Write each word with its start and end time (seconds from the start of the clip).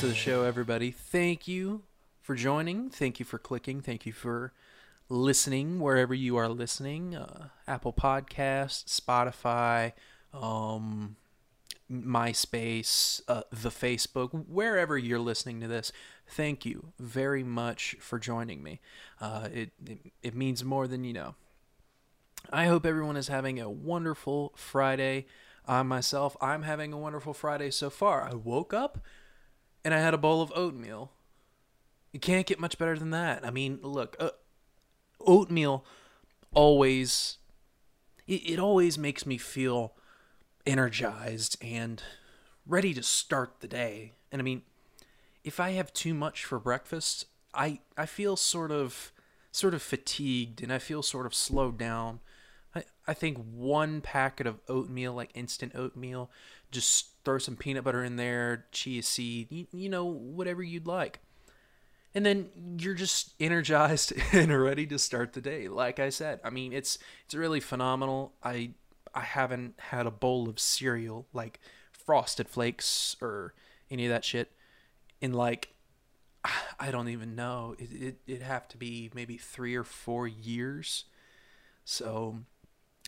to 0.00 0.06
the 0.06 0.14
show, 0.14 0.44
everybody. 0.44 0.90
Thank 0.90 1.46
you 1.46 1.82
for 2.22 2.34
joining. 2.34 2.88
Thank 2.88 3.18
you 3.18 3.26
for 3.26 3.36
clicking. 3.36 3.82
Thank 3.82 4.06
you 4.06 4.14
for 4.14 4.54
listening 5.10 5.78
wherever 5.78 6.14
you 6.14 6.38
are 6.38 6.48
listening. 6.48 7.14
Uh, 7.14 7.48
Apple 7.68 7.92
Podcasts, 7.92 8.98
Spotify, 8.98 9.92
um, 10.32 11.16
MySpace, 11.92 13.20
uh, 13.28 13.42
the 13.50 13.68
Facebook, 13.68 14.46
wherever 14.48 14.96
you're 14.96 15.18
listening 15.18 15.60
to 15.60 15.68
this. 15.68 15.92
Thank 16.26 16.64
you 16.64 16.94
very 16.98 17.44
much 17.44 17.96
for 18.00 18.18
joining 18.18 18.62
me. 18.62 18.80
Uh, 19.20 19.48
it, 19.52 19.72
it 19.86 20.12
it 20.22 20.34
means 20.34 20.64
more 20.64 20.86
than 20.88 21.04
you 21.04 21.12
know. 21.12 21.34
I 22.50 22.64
hope 22.68 22.86
everyone 22.86 23.18
is 23.18 23.28
having 23.28 23.60
a 23.60 23.68
wonderful 23.68 24.54
Friday. 24.56 25.26
I 25.68 25.82
myself, 25.82 26.38
I'm 26.40 26.62
having 26.62 26.94
a 26.94 26.98
wonderful 26.98 27.34
Friday 27.34 27.70
so 27.70 27.90
far. 27.90 28.22
I 28.22 28.32
woke 28.32 28.72
up 28.72 29.04
and 29.84 29.94
I 29.94 29.98
had 29.98 30.14
a 30.14 30.18
bowl 30.18 30.42
of 30.42 30.52
oatmeal. 30.54 31.12
You 32.12 32.20
can't 32.20 32.46
get 32.46 32.58
much 32.58 32.78
better 32.78 32.98
than 32.98 33.10
that. 33.10 33.46
I 33.46 33.50
mean, 33.50 33.78
look, 33.82 34.16
uh, 34.18 34.30
oatmeal 35.20 35.84
always 36.52 37.38
it, 38.26 38.52
it 38.52 38.58
always 38.58 38.98
makes 38.98 39.26
me 39.26 39.38
feel 39.38 39.92
energized 40.66 41.56
and 41.62 42.02
ready 42.66 42.94
to 42.94 43.02
start 43.02 43.60
the 43.60 43.68
day. 43.68 44.12
And 44.30 44.40
I 44.40 44.44
mean, 44.44 44.62
if 45.44 45.58
I 45.58 45.70
have 45.70 45.92
too 45.92 46.14
much 46.14 46.44
for 46.44 46.58
breakfast, 46.58 47.26
I 47.54 47.80
I 47.96 48.06
feel 48.06 48.36
sort 48.36 48.70
of 48.70 49.12
sort 49.52 49.74
of 49.74 49.82
fatigued 49.82 50.62
and 50.62 50.72
I 50.72 50.78
feel 50.78 51.02
sort 51.02 51.26
of 51.26 51.34
slowed 51.34 51.76
down. 51.78 52.20
I, 52.74 52.84
I 53.06 53.14
think 53.14 53.38
one 53.38 54.00
packet 54.00 54.46
of 54.46 54.60
oatmeal, 54.68 55.14
like 55.14 55.30
instant 55.34 55.72
oatmeal, 55.74 56.30
just 56.70 57.10
throw 57.24 57.38
some 57.38 57.56
peanut 57.56 57.84
butter 57.84 58.04
in 58.04 58.16
there, 58.16 58.66
chia 58.72 59.02
seed, 59.02 59.48
you, 59.50 59.66
you 59.72 59.88
know, 59.88 60.04
whatever 60.04 60.62
you'd 60.62 60.86
like. 60.86 61.20
And 62.14 62.26
then 62.26 62.48
you're 62.78 62.94
just 62.94 63.34
energized 63.38 64.12
and 64.32 64.56
ready 64.56 64.86
to 64.86 64.98
start 64.98 65.32
the 65.32 65.40
day. 65.40 65.68
Like 65.68 66.00
I 66.00 66.10
said, 66.10 66.40
I 66.44 66.50
mean, 66.50 66.72
it's 66.72 66.98
it's 67.24 67.34
really 67.34 67.60
phenomenal. 67.60 68.34
I 68.42 68.72
I 69.14 69.20
haven't 69.20 69.74
had 69.78 70.06
a 70.06 70.10
bowl 70.10 70.48
of 70.48 70.58
cereal 70.58 71.26
like 71.32 71.60
Frosted 71.92 72.48
Flakes 72.48 73.16
or 73.20 73.54
any 73.90 74.06
of 74.06 74.10
that 74.10 74.24
shit 74.24 74.52
in 75.20 75.32
like 75.32 75.74
I 76.80 76.90
don't 76.90 77.08
even 77.08 77.34
know. 77.34 77.76
It 77.78 77.92
it 77.92 78.16
it'd 78.26 78.42
have 78.42 78.66
to 78.68 78.76
be 78.76 79.10
maybe 79.14 79.36
three 79.36 79.76
or 79.76 79.84
four 79.84 80.26
years. 80.26 81.04
So 81.84 82.40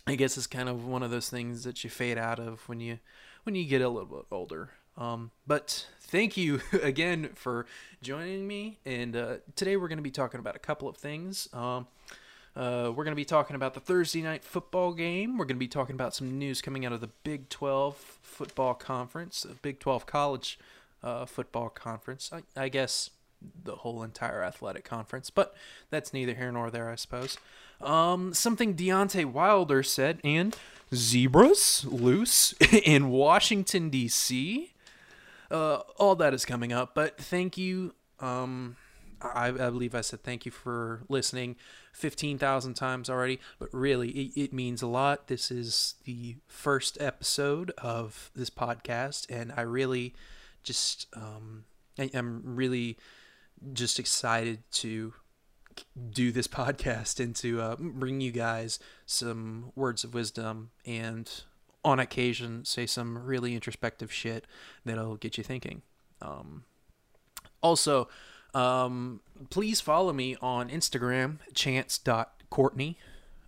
I 0.05 0.15
guess 0.15 0.37
it's 0.37 0.47
kind 0.47 0.67
of 0.67 0.85
one 0.85 1.01
of 1.01 1.11
those 1.11 1.29
things 1.29 1.63
that 1.63 1.83
you 1.83 1.89
fade 1.89 2.17
out 2.17 2.39
of 2.39 2.67
when 2.67 2.79
you 2.79 2.99
when 3.43 3.55
you 3.55 3.65
get 3.65 3.81
a 3.81 3.89
little 3.89 4.17
bit 4.17 4.25
older. 4.31 4.71
Um, 4.97 5.31
but 5.47 5.87
thank 6.01 6.37
you 6.37 6.61
again 6.81 7.29
for 7.35 7.65
joining 8.01 8.47
me. 8.47 8.79
And 8.85 9.15
uh, 9.15 9.35
today 9.55 9.77
we're 9.77 9.87
going 9.87 9.97
to 9.97 10.03
be 10.03 10.11
talking 10.11 10.39
about 10.39 10.55
a 10.55 10.59
couple 10.59 10.87
of 10.87 10.97
things. 10.97 11.47
Um, 11.53 11.87
uh, 12.55 12.91
we're 12.95 13.03
going 13.03 13.13
to 13.13 13.15
be 13.15 13.25
talking 13.25 13.55
about 13.55 13.73
the 13.73 13.79
Thursday 13.79 14.21
night 14.21 14.43
football 14.43 14.93
game. 14.93 15.37
We're 15.37 15.45
going 15.45 15.55
to 15.55 15.59
be 15.59 15.67
talking 15.67 15.95
about 15.95 16.13
some 16.13 16.37
news 16.37 16.61
coming 16.61 16.85
out 16.85 16.93
of 16.93 17.01
the 17.01 17.09
Big 17.23 17.49
12 17.49 17.95
football 18.21 18.75
conference, 18.75 19.41
the 19.41 19.55
Big 19.55 19.79
12 19.79 20.05
college 20.05 20.59
uh, 21.01 21.25
football 21.25 21.69
conference. 21.69 22.29
I, 22.31 22.43
I 22.61 22.69
guess 22.69 23.09
the 23.63 23.77
whole 23.77 24.03
entire 24.03 24.43
athletic 24.43 24.83
conference, 24.83 25.29
but 25.29 25.55
that's 25.89 26.13
neither 26.13 26.33
here 26.33 26.51
nor 26.51 26.69
there, 26.69 26.89
I 26.89 26.95
suppose. 26.95 27.37
Um, 27.81 28.33
something 28.33 28.75
Deontay 28.75 29.25
Wilder 29.25 29.83
said, 29.83 30.19
and 30.23 30.55
zebras 30.93 31.85
loose 31.85 32.53
in 32.85 33.09
Washington 33.09 33.89
D.C. 33.89 34.73
Uh, 35.51 35.81
all 35.97 36.15
that 36.15 36.33
is 36.33 36.45
coming 36.45 36.71
up, 36.71 36.95
but 36.95 37.17
thank 37.17 37.57
you. 37.57 37.93
Um, 38.19 38.77
I, 39.21 39.47
I 39.47 39.69
believe 39.69 39.95
I 39.95 40.01
said 40.01 40.23
thank 40.23 40.45
you 40.45 40.51
for 40.51 41.03
listening 41.07 41.55
15,000 41.93 42.73
times 42.73 43.09
already, 43.09 43.39
but 43.59 43.69
really, 43.71 44.09
it, 44.09 44.39
it 44.39 44.53
means 44.53 44.81
a 44.81 44.87
lot. 44.87 45.27
This 45.27 45.51
is 45.51 45.95
the 46.05 46.37
first 46.47 46.97
episode 46.99 47.71
of 47.77 48.31
this 48.35 48.49
podcast, 48.49 49.29
and 49.29 49.53
I 49.55 49.61
really 49.61 50.13
just, 50.63 51.07
um, 51.15 51.65
I, 51.99 52.09
I'm 52.13 52.41
really 52.43 52.97
just 53.71 53.99
excited 53.99 54.63
to 54.71 55.13
do 56.11 56.31
this 56.31 56.47
podcast 56.61 57.19
and 57.23 57.35
to 57.37 57.61
uh, 57.61 57.75
bring 57.79 58.21
you 58.21 58.31
guys 58.31 58.79
some 59.05 59.71
words 59.75 60.03
of 60.03 60.13
wisdom 60.13 60.71
and 60.85 61.43
on 61.85 61.99
occasion 61.99 62.63
say 62.63 62.85
some 62.85 63.17
really 63.17 63.53
introspective 63.53 64.11
shit 64.11 64.45
that'll 64.85 65.17
get 65.17 65.37
you 65.37 65.43
thinking. 65.43 65.81
Um, 66.21 66.63
also, 67.61 68.07
um, 68.53 69.21
please 69.49 69.81
follow 69.81 70.13
me 70.13 70.35
on 70.41 70.69
Instagram, 70.69 71.39
chance.courtney. 71.53 72.97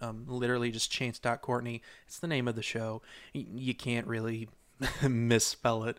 Um, 0.01 0.25
literally 0.27 0.71
just 0.71 0.91
chance.courtney. 0.91 1.81
It's 2.07 2.19
the 2.19 2.27
name 2.27 2.47
of 2.47 2.55
the 2.55 2.63
show. 2.63 3.01
You 3.33 3.73
can't 3.73 4.07
really 4.07 4.49
misspell 5.07 5.83
it. 5.85 5.97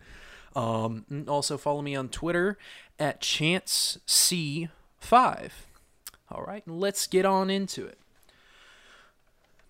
Um, 0.57 1.05
also, 1.29 1.59
follow 1.59 1.83
me 1.83 1.95
on 1.95 2.09
Twitter 2.09 2.57
at 2.99 3.21
chancec5. 3.21 4.71
All 6.31 6.43
right, 6.43 6.67
let's 6.67 7.07
get 7.07 7.27
on 7.27 7.51
into 7.51 7.87
it. 7.87 7.99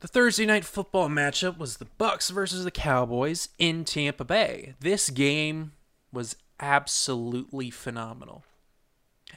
The 0.00 0.06
Thursday 0.08 0.46
night 0.46 0.64
football 0.64 1.08
matchup 1.08 1.58
was 1.58 1.78
the 1.78 1.86
Bucks 1.98 2.30
versus 2.30 2.62
the 2.62 2.70
Cowboys 2.70 3.48
in 3.58 3.84
Tampa 3.84 4.24
Bay. 4.24 4.74
This 4.78 5.10
game 5.10 5.72
was 6.12 6.36
absolutely 6.60 7.70
phenomenal. 7.70 8.44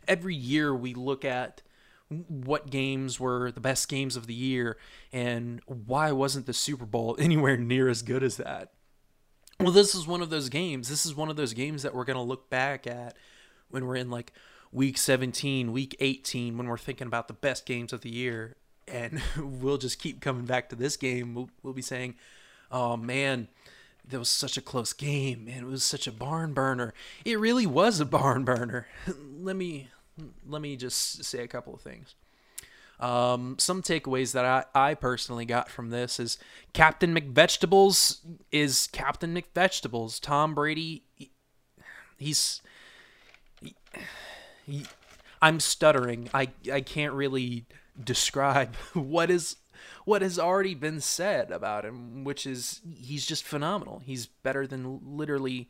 Every 0.07 0.35
year 0.35 0.75
we 0.75 0.93
look 0.93 1.25
at 1.25 1.63
what 2.09 2.69
games 2.69 3.19
were 3.19 3.51
the 3.51 3.59
best 3.59 3.89
games 3.89 4.15
of 4.15 4.27
the 4.27 4.33
year 4.35 4.77
and 5.11 5.61
why 5.65 6.11
wasn't 6.11 6.45
the 6.45 6.53
Super 6.53 6.85
Bowl 6.85 7.15
anywhere 7.19 7.57
near 7.57 7.89
as 7.89 8.03
good 8.03 8.21
as 8.21 8.37
that? 8.37 8.71
Well, 9.59 9.71
this 9.71 9.93
is 9.93 10.07
one 10.07 10.21
of 10.21 10.29
those 10.29 10.47
games. 10.47 10.87
This 10.87 11.05
is 11.05 11.13
one 11.13 11.29
of 11.29 11.35
those 11.35 11.53
games 11.53 11.83
that 11.83 11.93
we're 11.93 12.05
going 12.05 12.15
to 12.15 12.23
look 12.23 12.49
back 12.49 12.87
at 12.87 13.17
when 13.69 13.85
we're 13.85 13.97
in 13.97 14.09
like 14.09 14.31
week 14.71 14.97
17, 14.97 15.73
week 15.73 15.97
18, 15.99 16.57
when 16.57 16.67
we're 16.67 16.77
thinking 16.77 17.07
about 17.07 17.27
the 17.27 17.33
best 17.33 17.65
games 17.65 17.91
of 17.91 17.99
the 17.99 18.09
year. 18.09 18.55
And 18.87 19.21
we'll 19.37 19.77
just 19.77 19.99
keep 19.99 20.21
coming 20.21 20.45
back 20.45 20.69
to 20.69 20.77
this 20.77 20.95
game. 20.95 21.33
We'll, 21.33 21.49
we'll 21.61 21.73
be 21.73 21.81
saying, 21.81 22.15
oh 22.71 22.95
man, 22.95 23.49
that 24.07 24.17
was 24.17 24.29
such 24.29 24.55
a 24.55 24.61
close 24.61 24.93
game, 24.93 25.43
man. 25.43 25.63
It 25.63 25.67
was 25.67 25.83
such 25.83 26.07
a 26.07 26.11
barn 26.13 26.53
burner. 26.53 26.93
It 27.25 27.37
really 27.37 27.67
was 27.67 27.99
a 27.99 28.05
barn 28.05 28.45
burner. 28.45 28.87
let 29.37 29.57
me 29.57 29.89
let 30.47 30.61
me 30.61 30.77
just 30.77 31.23
say 31.25 31.43
a 31.43 31.47
couple 31.47 31.73
of 31.73 31.81
things. 31.81 32.15
Um, 32.99 33.55
some 33.57 33.81
takeaways 33.81 34.33
that 34.33 34.45
I, 34.45 34.89
I 34.89 34.93
personally 34.93 35.45
got 35.45 35.69
from 35.69 35.89
this 35.89 36.19
is 36.19 36.37
Captain 36.73 37.15
McVegetables 37.15 38.19
is 38.51 38.87
Captain 38.87 39.33
McVegetables. 39.33 40.19
Tom 40.19 40.53
Brady, 40.53 41.03
he's 42.17 42.61
he, 44.65 44.85
I'm 45.41 45.59
stuttering. 45.59 46.29
I 46.33 46.49
I 46.71 46.81
can't 46.81 47.13
really 47.13 47.65
describe 48.01 48.75
what 48.93 49.31
is 49.31 49.55
what 50.03 50.21
has 50.21 50.37
already 50.37 50.75
been 50.75 50.99
said 50.99 51.51
about 51.51 51.85
him, 51.85 52.23
which 52.25 52.45
is 52.45 52.81
he's 52.95 53.25
just 53.25 53.43
phenomenal. 53.43 54.01
He's 54.03 54.25
better 54.25 54.67
than 54.67 54.99
literally 55.03 55.69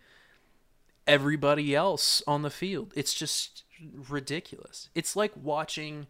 everybody 1.06 1.76
else 1.76 2.24
on 2.28 2.42
the 2.42 2.50
field. 2.50 2.94
It's 2.96 3.14
just 3.14 3.64
ridiculous. 4.10 4.90
It's 4.96 5.16
like 5.16 5.32
watching 5.36 6.08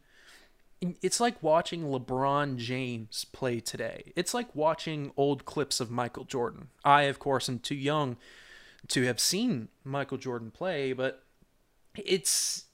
it's 0.82 1.20
like 1.20 1.42
watching 1.44 1.84
LeBron 1.84 2.58
James 2.58 3.26
play 3.26 3.60
today. 3.60 4.14
It's 4.16 4.34
like 4.34 4.56
watching 4.56 5.12
old 5.18 5.46
clips 5.46 5.80
of 5.80 5.92
Michael 5.92 6.24
Jordan. 6.24 6.70
I 6.86 7.04
of 7.04 7.20
course 7.20 7.50
am 7.50 7.60
too 7.60 7.76
young 7.76 8.18
to 8.90 9.04
have 9.04 9.20
seen 9.20 9.68
Michael 9.84 10.18
Jordan 10.18 10.52
play, 10.52 10.94
but 10.94 11.24
it's 11.96 12.66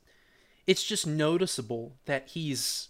it's 0.68 0.84
just 0.84 1.06
noticeable 1.06 1.96
that 2.06 2.30
he's 2.30 2.90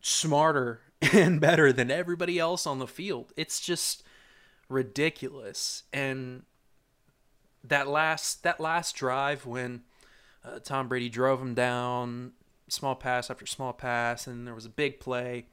smarter 0.00 0.80
and 1.12 1.40
better 1.40 1.72
than 1.72 1.90
everybody 1.90 2.38
else 2.38 2.66
on 2.66 2.78
the 2.78 2.86
field. 2.86 3.32
It's 3.36 3.60
just 3.60 4.02
ridiculous. 4.68 5.84
And 5.92 6.42
that 7.64 7.88
last 7.88 8.42
that 8.42 8.60
last 8.60 8.94
drive 8.94 9.46
when 9.46 9.82
uh, 10.44 10.58
Tom 10.60 10.88
Brady 10.88 11.08
drove 11.08 11.40
him 11.40 11.54
down, 11.54 12.32
small 12.68 12.94
pass 12.94 13.30
after 13.30 13.46
small 13.46 13.72
pass, 13.72 14.26
and 14.26 14.46
there 14.46 14.54
was 14.54 14.66
a 14.66 14.70
big 14.70 15.00
play, 15.00 15.46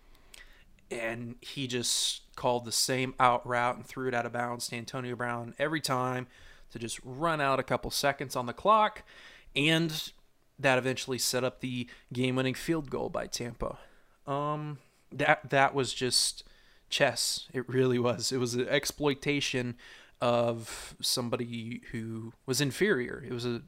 and 0.92 1.36
he 1.42 1.68
just 1.68 2.22
called 2.36 2.66
the 2.66 2.72
same 2.72 3.14
out 3.20 3.46
route 3.48 3.76
and 3.76 3.86
threw 3.86 4.08
it 4.08 4.14
out 4.14 4.26
of 4.26 4.34
bounds 4.34 4.68
to 4.68 4.76
Antonio 4.76 5.16
Brown 5.16 5.54
every 5.58 5.82
time 5.82 6.28
to 6.72 6.80
just 6.80 7.00
run 7.04 7.40
out 7.40 7.60
a 7.60 7.64
couple 7.64 7.90
seconds 7.92 8.36
on 8.36 8.46
the 8.46 8.54
clock, 8.54 9.04
and 9.56 10.12
that 10.60 10.78
eventually 10.78 11.18
set 11.18 11.44
up 11.44 11.60
the 11.60 11.88
game-winning 12.14 12.54
field 12.54 12.90
goal 12.90 13.10
by 13.10 13.28
Tampa. 13.28 13.78
Um, 14.28 14.80
that 15.12 15.50
that 15.50 15.74
was 15.74 15.94
just 15.94 16.44
chess. 16.90 17.48
It 17.54 17.68
really 17.70 18.00
was. 18.00 18.32
It 18.32 18.38
was 18.38 18.56
an 18.56 18.68
exploitation 18.68 19.76
of 20.22 20.96
somebody 21.02 21.82
who 21.92 22.34
was 22.46 22.62
inferior. 22.62 23.24
It 23.26 23.34
was 23.34 23.46
a 23.46 23.62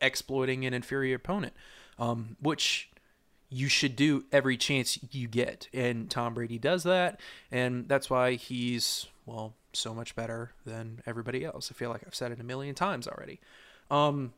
exploiting 0.00 0.64
an 0.64 0.72
inferior 0.72 1.16
opponent, 1.16 1.52
um, 1.98 2.36
which 2.40 2.90
you 3.48 3.68
should 3.68 3.96
do 3.96 4.24
every 4.32 4.56
chance 4.56 4.98
you 5.12 5.28
get. 5.28 5.68
And 5.72 6.10
Tom 6.10 6.34
Brady 6.34 6.58
does 6.58 6.82
that, 6.84 7.20
and 7.50 7.88
that's 7.88 8.10
why 8.10 8.34
he's 8.34 9.06
well 9.24 9.54
so 9.72 9.94
much 9.94 10.16
better 10.16 10.52
than 10.64 11.02
everybody 11.06 11.44
else. 11.44 11.70
I 11.70 11.74
feel 11.74 11.90
like 11.90 12.02
I've 12.06 12.14
said 12.14 12.32
it 12.32 12.40
a 12.40 12.44
million 12.44 12.74
times 12.74 13.06
already. 13.06 13.40
Um, 13.90 14.32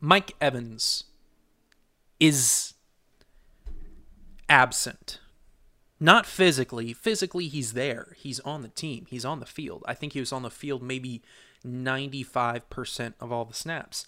Mike 0.00 0.34
Evans 0.40 1.04
is 2.18 2.74
absent. 4.48 5.20
Not 5.98 6.24
physically. 6.24 6.94
Physically, 6.94 7.48
he's 7.48 7.74
there. 7.74 8.14
He's 8.16 8.40
on 8.40 8.62
the 8.62 8.68
team. 8.68 9.06
He's 9.10 9.24
on 9.24 9.40
the 9.40 9.46
field. 9.46 9.84
I 9.86 9.92
think 9.92 10.14
he 10.14 10.20
was 10.20 10.32
on 10.32 10.42
the 10.42 10.50
field 10.50 10.82
maybe 10.82 11.22
95% 11.66 13.14
of 13.20 13.30
all 13.30 13.44
the 13.44 13.54
snaps. 13.54 14.06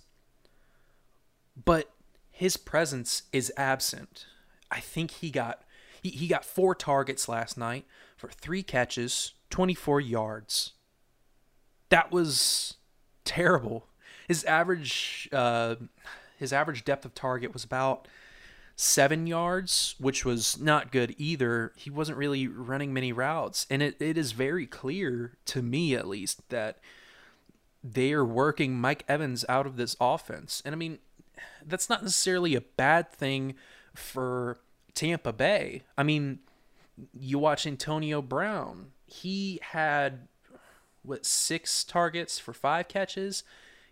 But 1.56 1.90
his 2.30 2.56
presence 2.56 3.24
is 3.32 3.52
absent. 3.56 4.26
I 4.70 4.80
think 4.80 5.10
he 5.10 5.30
got 5.30 5.62
he, 6.00 6.10
he 6.10 6.26
got 6.26 6.44
four 6.44 6.74
targets 6.74 7.28
last 7.28 7.56
night 7.56 7.84
for 8.16 8.28
three 8.28 8.62
catches, 8.62 9.34
24 9.50 10.00
yards. 10.00 10.72
That 11.90 12.10
was 12.10 12.74
terrible. 13.24 13.86
His 14.26 14.44
average 14.44 15.28
uh, 15.32 15.76
his 16.38 16.52
average 16.52 16.84
depth 16.84 17.04
of 17.04 17.14
target 17.14 17.52
was 17.52 17.64
about 17.64 18.08
seven 18.74 19.26
yards, 19.26 19.94
which 19.98 20.24
was 20.24 20.58
not 20.58 20.90
good 20.90 21.14
either. 21.18 21.72
He 21.76 21.90
wasn't 21.90 22.18
really 22.18 22.48
running 22.48 22.92
many 22.92 23.12
routes, 23.12 23.66
and 23.70 23.82
it, 23.82 24.00
it 24.00 24.18
is 24.18 24.32
very 24.32 24.66
clear 24.66 25.36
to 25.46 25.62
me 25.62 25.94
at 25.94 26.08
least 26.08 26.48
that 26.48 26.78
they 27.84 28.12
are 28.12 28.24
working 28.24 28.74
Mike 28.74 29.04
Evans 29.08 29.44
out 29.48 29.66
of 29.66 29.76
this 29.76 29.96
offense. 30.00 30.62
And 30.64 30.74
I 30.74 30.78
mean, 30.78 30.98
that's 31.66 31.88
not 31.88 32.02
necessarily 32.02 32.54
a 32.54 32.60
bad 32.60 33.10
thing 33.12 33.54
for 33.94 34.58
Tampa 34.94 35.32
Bay. 35.32 35.82
I 35.96 36.02
mean, 36.02 36.40
you 37.18 37.38
watch 37.38 37.66
Antonio 37.66 38.22
Brown. 38.22 38.92
He 39.06 39.60
had 39.62 40.28
what 41.02 41.26
six 41.26 41.84
targets 41.84 42.38
for 42.38 42.52
five 42.52 42.88
catches. 42.88 43.44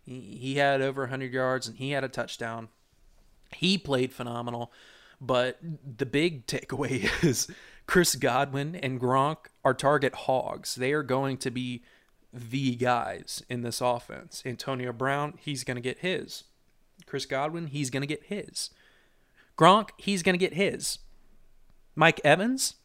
He 0.04 0.56
had 0.56 0.80
over 0.80 1.02
100 1.02 1.32
yards 1.32 1.68
and 1.68 1.76
he 1.76 1.90
had 1.90 2.04
a 2.04 2.08
touchdown. 2.08 2.68
He 3.54 3.78
played 3.78 4.12
phenomenal, 4.12 4.72
but 5.20 5.58
the 5.62 6.06
big 6.06 6.46
takeaway 6.46 7.10
is 7.24 7.48
Chris 7.86 8.14
Godwin 8.14 8.76
and 8.76 9.00
Gronk 9.00 9.36
are 9.64 9.74
target 9.74 10.14
hogs. 10.14 10.74
They 10.74 10.92
are 10.92 11.02
going 11.02 11.36
to 11.38 11.50
be 11.50 11.82
the 12.32 12.76
guys 12.76 13.42
in 13.48 13.62
this 13.62 13.80
offense. 13.80 14.42
Antonio 14.46 14.92
Brown, 14.92 15.34
he's 15.38 15.64
going 15.64 15.76
to 15.76 15.80
get 15.80 15.98
his. 15.98 16.44
Chris 17.06 17.26
Godwin, 17.26 17.68
he's 17.68 17.90
going 17.90 18.02
to 18.02 18.06
get 18.06 18.24
his. 18.24 18.70
Gronk, 19.58 19.90
he's 19.96 20.22
going 20.22 20.34
to 20.34 20.38
get 20.38 20.54
his. 20.54 20.98
Mike 21.94 22.20
Evans, 22.24 22.76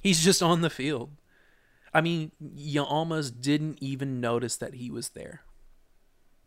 he's 0.00 0.24
just 0.24 0.42
on 0.42 0.60
the 0.60 0.70
field. 0.70 1.10
I 1.94 2.00
mean, 2.00 2.32
you 2.54 2.82
almost 2.82 3.40
didn't 3.40 3.78
even 3.80 4.20
notice 4.20 4.56
that 4.56 4.74
he 4.74 4.90
was 4.90 5.10
there. 5.10 5.42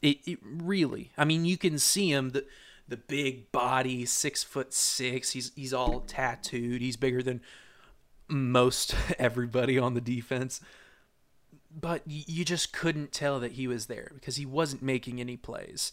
It, 0.02 0.18
it 0.26 0.40
really. 0.44 1.12
I 1.18 1.26
mean, 1.26 1.46
you 1.46 1.58
can 1.58 1.80
see 1.80 2.12
him 2.12 2.32
the 2.32 2.46
the 2.88 2.98
big 2.98 3.52
body, 3.52 4.06
six 4.06 4.44
foot 4.44 4.74
six. 4.74 5.32
He's 5.32 5.52
he's 5.56 5.74
all 5.74 6.02
tattooed. 6.02 6.82
He's 6.82 6.98
bigger 6.98 7.22
than 7.22 7.42
most 8.28 8.96
everybody 9.20 9.78
on 9.78 9.94
the 9.94 10.02
defense. 10.02 10.60
But 11.72 12.02
you 12.06 12.44
just 12.44 12.74
couldn't 12.74 13.12
tell 13.12 13.40
that 13.40 13.54
he 13.54 13.68
was 13.68 13.86
there 13.86 14.12
because 14.16 14.38
he 14.38 14.46
wasn't 14.46 14.82
making 14.82 15.20
any 15.20 15.38
plays. 15.38 15.92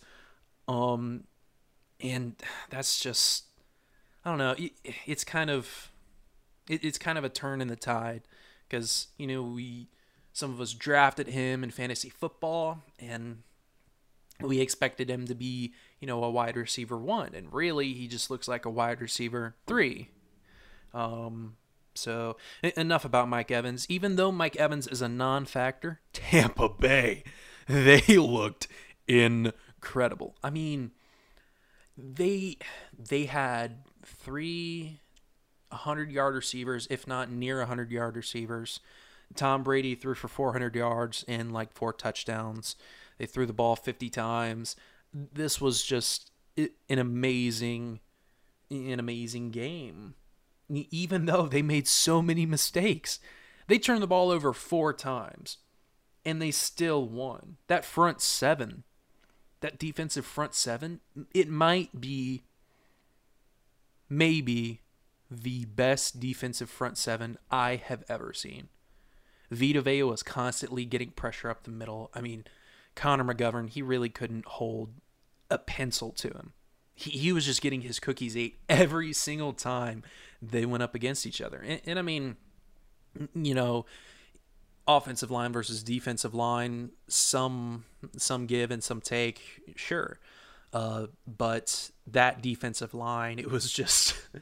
Um, 0.68 1.24
and 2.00 2.34
that's 2.70 3.00
just 3.00 3.44
I 4.24 4.30
don't 4.30 4.38
know. 4.38 4.56
It's 5.06 5.24
kind 5.24 5.50
of 5.50 5.92
it's 6.68 6.98
kind 6.98 7.16
of 7.16 7.24
a 7.24 7.28
turn 7.28 7.60
in 7.60 7.68
the 7.68 7.76
tide 7.76 8.22
because 8.68 9.08
you 9.18 9.26
know 9.26 9.42
we 9.42 9.88
some 10.32 10.52
of 10.52 10.60
us 10.60 10.74
drafted 10.74 11.28
him 11.28 11.62
in 11.62 11.70
fantasy 11.70 12.10
football 12.10 12.82
and 12.98 13.42
we 14.40 14.60
expected 14.60 15.08
him 15.08 15.26
to 15.26 15.34
be 15.34 15.72
you 16.00 16.06
know 16.06 16.22
a 16.22 16.30
wide 16.30 16.56
receiver 16.56 16.96
one 16.96 17.34
and 17.34 17.52
really 17.52 17.92
he 17.92 18.06
just 18.06 18.30
looks 18.30 18.48
like 18.48 18.64
a 18.64 18.70
wide 18.70 19.00
receiver 19.00 19.54
three 19.66 20.10
um 20.92 21.56
so 21.94 22.36
enough 22.76 23.04
about 23.04 23.28
Mike 23.28 23.50
Evans 23.50 23.86
even 23.88 24.16
though 24.16 24.30
Mike 24.30 24.56
Evans 24.56 24.86
is 24.86 25.00
a 25.00 25.08
non-factor 25.08 26.00
Tampa 26.12 26.68
Bay 26.68 27.22
they 27.68 28.02
looked 28.18 28.68
incredible 29.76 30.37
I 30.43 30.50
mean 30.50 30.93
they 31.96 32.58
they 32.99 33.25
had 33.25 33.84
three 34.05 35.00
100 35.70 36.11
yard 36.11 36.34
receivers, 36.34 36.87
if 36.90 37.06
not 37.06 37.31
near 37.31 37.58
100 37.58 37.90
yard 37.90 38.17
receivers. 38.17 38.81
Tom 39.34 39.62
Brady 39.62 39.94
threw 39.94 40.14
for 40.14 40.28
400 40.28 40.75
yards 40.76 41.25
and 41.26 41.52
like 41.52 41.73
four 41.73 41.93
touchdowns. 41.93 42.76
They 43.19 43.26
threw 43.26 43.46
the 43.46 43.52
ball 43.52 43.76
50 43.76 44.08
times. 44.11 44.76
This 45.12 45.61
was 45.61 45.82
just 45.82 46.31
an 46.56 46.99
amazing, 46.99 48.00
an 48.70 49.00
amazing 49.00 49.50
game. 49.50 50.14
Even 50.69 51.26
though 51.26 51.46
they 51.46 51.62
made 51.62 51.88
so 51.88 52.23
many 52.23 52.46
mistakes, 52.46 53.19
they 53.67 53.78
turned 53.78 54.02
the 54.02 54.06
ball 54.06 54.31
over 54.31 54.52
four 54.52 54.93
times 54.93 55.58
and 56.25 56.40
they 56.40 56.50
still 56.50 57.08
won. 57.08 57.56
That 57.69 57.84
front 57.84 58.20
seven, 58.20 58.84
that 59.60 59.78
defensive 59.78 60.26
front 60.26 60.54
seven, 60.54 61.00
it 61.34 61.48
might 61.48 62.00
be 62.00 62.42
maybe 64.08 64.82
the 65.30 65.64
best 65.64 66.20
defensive 66.20 66.70
front 66.70 66.98
seven 66.98 67.38
I 67.50 67.76
have 67.76 68.04
ever 68.08 68.32
seen. 68.32 68.68
Vita 69.50 69.82
was 70.06 70.22
constantly 70.22 70.84
getting 70.84 71.10
pressure 71.10 71.50
up 71.50 71.62
the 71.62 71.70
middle. 71.70 72.10
I 72.14 72.20
mean, 72.20 72.44
Connor 72.94 73.24
McGovern, 73.24 73.68
he 73.68 73.82
really 73.82 74.08
couldn't 74.08 74.46
hold 74.46 74.94
a 75.50 75.58
pencil 75.58 76.12
to 76.12 76.28
him. 76.28 76.52
He, 76.94 77.10
he 77.10 77.32
was 77.32 77.44
just 77.44 77.60
getting 77.62 77.82
his 77.82 78.00
cookies 78.00 78.36
ate 78.36 78.58
every 78.68 79.12
single 79.12 79.52
time 79.52 80.02
they 80.42 80.66
went 80.66 80.82
up 80.82 80.94
against 80.94 81.26
each 81.26 81.40
other. 81.40 81.58
And, 81.58 81.80
and 81.84 81.98
I 81.98 82.02
mean, 82.02 82.36
you 83.34 83.54
know, 83.54 83.86
offensive 84.88 85.31
line 85.31 85.52
versus 85.52 85.83
defensive 85.83 86.35
line, 86.35 86.90
some 87.09 87.85
some 88.16 88.47
give 88.47 88.71
and 88.71 88.83
some 88.83 89.00
take, 89.00 89.73
sure. 89.76 90.19
Uh, 90.73 91.07
but 91.26 91.90
that 92.07 92.43
defensive 92.43 92.93
line, 92.95 93.38
it 93.38 93.50
was 93.50 93.73
just 93.73 94.16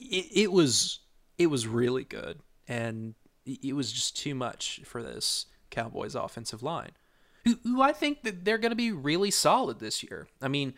it, 0.00 0.26
it 0.32 0.52
was 0.52 1.00
it 1.38 1.46
was 1.46 1.66
really 1.66 2.04
good 2.04 2.40
and 2.66 3.14
it 3.46 3.74
was 3.74 3.92
just 3.92 4.16
too 4.16 4.34
much 4.34 4.80
for 4.84 5.02
this 5.02 5.46
Cowboys 5.70 6.14
offensive 6.14 6.62
line. 6.62 6.90
Who, 7.44 7.58
who 7.62 7.82
I 7.82 7.92
think 7.92 8.22
that 8.22 8.44
they're 8.44 8.58
going 8.58 8.72
to 8.72 8.76
be 8.76 8.92
really 8.92 9.30
solid 9.30 9.78
this 9.78 10.02
year. 10.02 10.28
I 10.42 10.48
mean, 10.48 10.74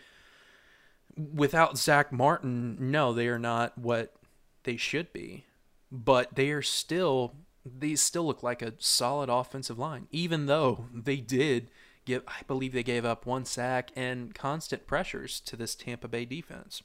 without 1.16 1.78
Zack 1.78 2.12
Martin, 2.12 2.76
no, 2.78 3.12
they 3.12 3.28
are 3.28 3.38
not 3.38 3.76
what 3.76 4.14
they 4.62 4.76
should 4.76 5.12
be, 5.12 5.46
but 5.90 6.34
they 6.36 6.50
are 6.50 6.62
still 6.62 7.34
they 7.78 7.94
still 7.96 8.26
look 8.26 8.42
like 8.42 8.62
a 8.62 8.74
solid 8.78 9.28
offensive 9.28 9.78
line, 9.78 10.06
even 10.10 10.46
though 10.46 10.86
they 10.94 11.16
did 11.16 11.70
give, 12.04 12.22
I 12.26 12.42
believe 12.46 12.72
they 12.72 12.82
gave 12.82 13.04
up 13.04 13.26
one 13.26 13.44
sack 13.44 13.90
and 13.96 14.34
constant 14.34 14.86
pressures 14.86 15.40
to 15.40 15.56
this 15.56 15.74
Tampa 15.74 16.08
Bay 16.08 16.24
defense. 16.24 16.82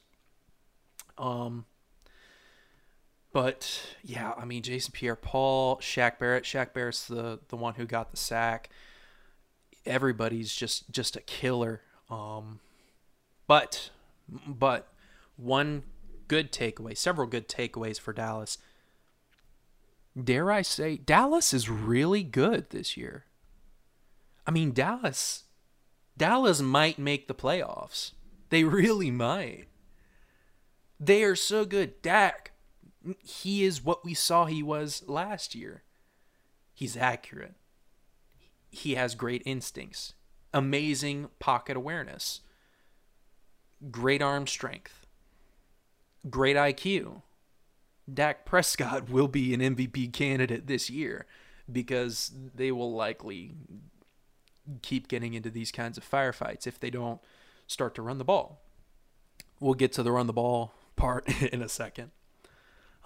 Um, 1.18 1.64
but 3.32 3.96
yeah, 4.02 4.32
I 4.36 4.44
mean 4.44 4.62
Jason 4.62 4.92
Pierre-Paul, 4.92 5.78
Shaq 5.78 6.18
Barrett. 6.18 6.44
Shaq 6.44 6.72
Barrett's 6.72 7.06
the 7.06 7.40
the 7.48 7.56
one 7.56 7.74
who 7.74 7.84
got 7.84 8.10
the 8.10 8.16
sack. 8.16 8.70
Everybody's 9.84 10.54
just 10.54 10.90
just 10.90 11.16
a 11.16 11.20
killer. 11.20 11.82
Um, 12.08 12.60
but 13.46 13.90
but 14.46 14.88
one 15.36 15.82
good 16.28 16.52
takeaway, 16.52 16.96
several 16.96 17.26
good 17.26 17.48
takeaways 17.48 18.00
for 18.00 18.12
Dallas. 18.12 18.58
Dare 20.22 20.50
I 20.50 20.62
say, 20.62 20.96
Dallas 20.96 21.52
is 21.52 21.68
really 21.68 22.22
good 22.22 22.70
this 22.70 22.96
year. 22.96 23.24
I 24.46 24.50
mean, 24.50 24.72
Dallas, 24.72 25.44
Dallas 26.16 26.62
might 26.62 26.98
make 26.98 27.28
the 27.28 27.34
playoffs. 27.34 28.12
They 28.48 28.64
really 28.64 29.10
might. 29.10 29.66
They 30.98 31.22
are 31.24 31.36
so 31.36 31.64
good. 31.64 32.00
Dak, 32.00 32.52
he 33.22 33.64
is 33.64 33.84
what 33.84 34.04
we 34.04 34.14
saw 34.14 34.46
he 34.46 34.62
was 34.62 35.02
last 35.06 35.54
year. 35.54 35.82
He's 36.72 36.96
accurate. 36.96 37.54
He 38.70 38.94
has 38.94 39.14
great 39.14 39.42
instincts, 39.44 40.14
amazing 40.52 41.28
pocket 41.38 41.76
awareness, 41.76 42.40
great 43.90 44.22
arm 44.22 44.46
strength, 44.46 45.06
great 46.28 46.56
IQ. 46.56 47.22
Dak 48.12 48.44
Prescott 48.44 49.10
will 49.10 49.28
be 49.28 49.52
an 49.52 49.60
MVP 49.60 50.12
candidate 50.12 50.66
this 50.66 50.88
year 50.88 51.26
because 51.70 52.32
they 52.54 52.70
will 52.70 52.94
likely 52.94 53.52
keep 54.82 55.08
getting 55.08 55.34
into 55.34 55.50
these 55.50 55.72
kinds 55.72 55.96
of 55.98 56.08
firefights 56.08 56.66
if 56.66 56.78
they 56.78 56.90
don't 56.90 57.20
start 57.66 57.94
to 57.96 58.02
run 58.02 58.18
the 58.18 58.24
ball. 58.24 58.62
We'll 59.60 59.74
get 59.74 59.92
to 59.94 60.02
the 60.02 60.12
run 60.12 60.26
the 60.26 60.32
ball 60.32 60.74
part 60.96 61.28
in 61.52 61.62
a 61.62 61.68
second. 61.68 62.10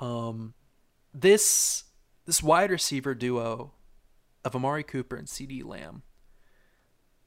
Um, 0.00 0.54
this 1.12 1.84
this 2.26 2.42
wide 2.42 2.70
receiver 2.70 3.14
duo 3.14 3.72
of 4.44 4.54
Amari 4.54 4.82
Cooper 4.82 5.16
and 5.16 5.26
CeeDee 5.26 5.64
Lamb. 5.64 6.02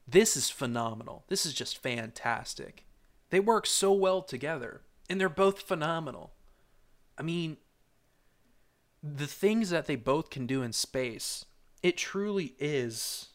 This 0.06 0.36
is 0.36 0.50
phenomenal. 0.50 1.24
This 1.28 1.46
is 1.46 1.54
just 1.54 1.78
fantastic. 1.78 2.84
They 3.30 3.40
work 3.40 3.66
so 3.66 3.92
well 3.92 4.22
together, 4.22 4.82
and 5.08 5.20
they're 5.20 5.28
both 5.28 5.62
phenomenal. 5.62 6.33
I 7.18 7.22
mean, 7.22 7.56
the 9.02 9.26
things 9.26 9.70
that 9.70 9.86
they 9.86 9.96
both 9.96 10.30
can 10.30 10.46
do 10.46 10.62
in 10.62 10.72
space, 10.72 11.44
it 11.82 11.96
truly 11.96 12.54
is 12.58 13.28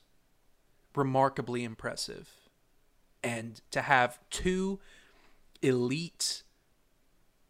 remarkably 0.96 1.64
impressive. 1.64 2.30
And 3.24 3.62
to 3.72 3.82
have 3.82 4.20
two 4.30 4.80
elite 5.62 6.44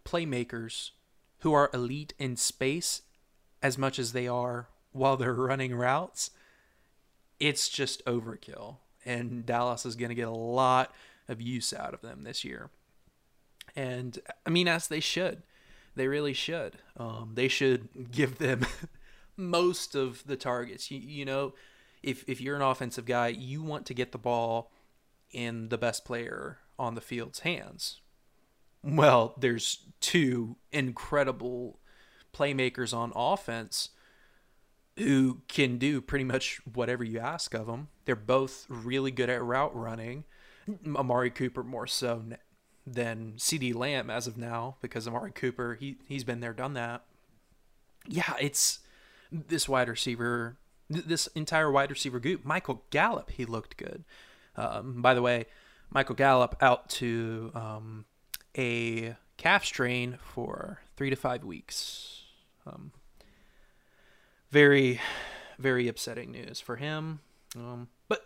playmakers 0.05 0.91
who 1.39 1.53
are 1.53 1.69
elite 1.73 2.13
in 2.19 2.35
space 2.35 3.03
as 3.61 3.77
much 3.77 3.99
as 3.99 4.11
they 4.11 4.27
are 4.27 4.67
while 4.91 5.15
they're 5.15 5.33
running 5.35 5.75
routes, 5.75 6.31
it's 7.39 7.69
just 7.69 8.03
overkill. 8.05 8.77
And 9.05 9.45
Dallas 9.45 9.85
is 9.85 9.95
going 9.95 10.09
to 10.09 10.15
get 10.15 10.27
a 10.27 10.31
lot 10.31 10.93
of 11.27 11.41
use 11.41 11.73
out 11.73 11.93
of 11.93 12.01
them 12.01 12.23
this 12.23 12.43
year. 12.43 12.69
And 13.75 14.19
I 14.45 14.49
mean, 14.49 14.67
as 14.67 14.87
they 14.87 14.99
should. 14.99 15.43
They 15.95 16.07
really 16.07 16.33
should. 16.33 16.77
Um, 16.97 17.31
they 17.33 17.47
should 17.47 17.89
give 18.11 18.37
them 18.37 18.65
most 19.37 19.95
of 19.95 20.23
the 20.25 20.35
targets. 20.35 20.91
You, 20.91 20.99
you 20.99 21.25
know, 21.25 21.53
if, 22.03 22.23
if 22.27 22.39
you're 22.39 22.55
an 22.55 22.61
offensive 22.61 23.05
guy, 23.05 23.27
you 23.29 23.61
want 23.63 23.85
to 23.87 23.93
get 23.93 24.11
the 24.11 24.17
ball 24.17 24.71
in 25.31 25.69
the 25.69 25.77
best 25.77 26.05
player 26.05 26.59
on 26.77 26.95
the 26.95 27.01
field's 27.01 27.39
hands. 27.39 28.01
Well, 28.83 29.35
there's 29.37 29.85
two 29.99 30.55
incredible 30.71 31.79
playmakers 32.33 32.95
on 32.95 33.11
offense 33.15 33.89
who 34.97 35.41
can 35.47 35.77
do 35.77 36.01
pretty 36.01 36.25
much 36.25 36.61
whatever 36.73 37.03
you 37.03 37.19
ask 37.19 37.53
of 37.53 37.67
them. 37.67 37.89
They're 38.05 38.15
both 38.15 38.65
really 38.69 39.11
good 39.11 39.29
at 39.29 39.41
route 39.43 39.75
running. 39.75 40.25
Amari 40.95 41.31
Cooper 41.31 41.63
more 41.63 41.87
so 41.87 42.23
than 42.91 43.33
CeeDee 43.37 43.75
Lamb 43.75 44.09
as 44.09 44.27
of 44.27 44.37
now 44.37 44.75
because 44.81 45.07
Amari 45.07 45.31
Cooper 45.31 45.77
he 45.79 45.97
he's 46.07 46.23
been 46.23 46.39
there 46.39 46.53
done 46.53 46.73
that. 46.73 47.03
Yeah, 48.07 48.33
it's 48.39 48.79
this 49.31 49.69
wide 49.69 49.89
receiver 49.89 50.57
this 50.89 51.27
entire 51.27 51.71
wide 51.71 51.91
receiver 51.91 52.19
group. 52.19 52.43
Michael 52.43 52.83
Gallup 52.89 53.29
he 53.31 53.45
looked 53.45 53.77
good. 53.77 54.03
Um, 54.55 55.01
by 55.01 55.13
the 55.13 55.21
way, 55.21 55.45
Michael 55.91 56.15
Gallup 56.15 56.55
out 56.61 56.89
to 56.89 57.51
um, 57.55 58.05
a 58.57 59.15
calf 59.37 59.65
strain 59.65 60.17
for 60.21 60.79
three 60.95 61.09
to 61.09 61.15
five 61.15 61.43
weeks. 61.43 62.23
Um, 62.67 62.91
very, 64.51 64.99
very 65.57 65.87
upsetting 65.87 66.31
news 66.31 66.59
for 66.59 66.75
him. 66.75 67.19
Um, 67.55 67.87
but 68.07 68.25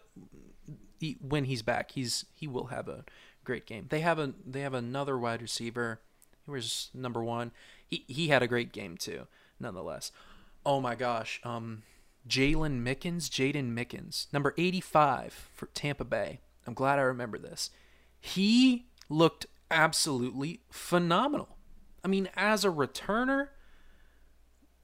he, 0.99 1.17
when 1.21 1.45
he's 1.45 1.61
back, 1.61 1.91
he's 1.91 2.25
he 2.33 2.47
will 2.47 2.65
have 2.65 2.87
a 2.87 3.05
great 3.43 3.65
game. 3.65 3.87
They 3.89 4.01
have 4.01 4.19
a 4.19 4.33
they 4.45 4.61
have 4.61 4.73
another 4.73 5.17
wide 5.17 5.41
receiver. 5.41 6.01
He 6.45 6.51
was 6.51 6.89
number 6.93 7.23
one. 7.23 7.51
He 7.87 8.03
he 8.07 8.27
had 8.29 8.43
a 8.43 8.47
great 8.47 8.71
game 8.71 8.97
too, 8.97 9.27
nonetheless. 9.59 10.11
Oh 10.65 10.79
my 10.79 10.95
gosh, 10.95 11.41
um, 11.43 11.83
Jalen 12.27 12.81
Mickens, 12.81 13.29
Jaydon 13.29 13.73
Mickens, 13.73 14.31
number 14.31 14.53
eighty 14.57 14.81
five 14.81 15.49
for 15.53 15.67
Tampa 15.67 16.05
Bay. 16.05 16.39
I'm 16.65 16.73
glad 16.73 16.99
I 16.99 17.03
remember 17.03 17.37
this. 17.37 17.69
He 18.19 18.85
looked 19.09 19.45
absolutely 19.69 20.61
phenomenal. 20.71 21.57
I 22.03 22.07
mean, 22.07 22.29
as 22.35 22.63
a 22.63 22.69
returner, 22.69 23.49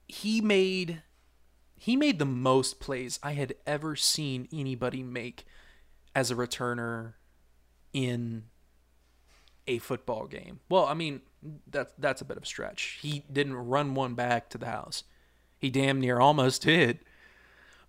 he 0.08 0.40
made 0.40 1.02
he 1.76 1.96
made 1.96 2.18
the 2.18 2.26
most 2.26 2.78
plays 2.78 3.18
I 3.22 3.32
had 3.32 3.54
ever 3.66 3.96
seen 3.96 4.48
anybody 4.52 5.02
make 5.02 5.46
as 6.14 6.30
a 6.30 6.34
returner 6.34 7.14
in 7.94 8.44
a 9.70 9.78
football 9.78 10.26
game. 10.26 10.58
Well, 10.68 10.84
I 10.84 10.94
mean, 10.94 11.22
that's 11.70 11.92
that's 11.96 12.20
a 12.20 12.24
bit 12.24 12.36
of 12.36 12.42
a 12.42 12.46
stretch. 12.46 12.98
He 13.00 13.24
didn't 13.32 13.54
run 13.54 13.94
one 13.94 14.14
back 14.14 14.50
to 14.50 14.58
the 14.58 14.66
house. 14.66 15.04
He 15.58 15.70
damn 15.70 16.00
near 16.00 16.18
almost 16.18 16.62
did. 16.66 16.98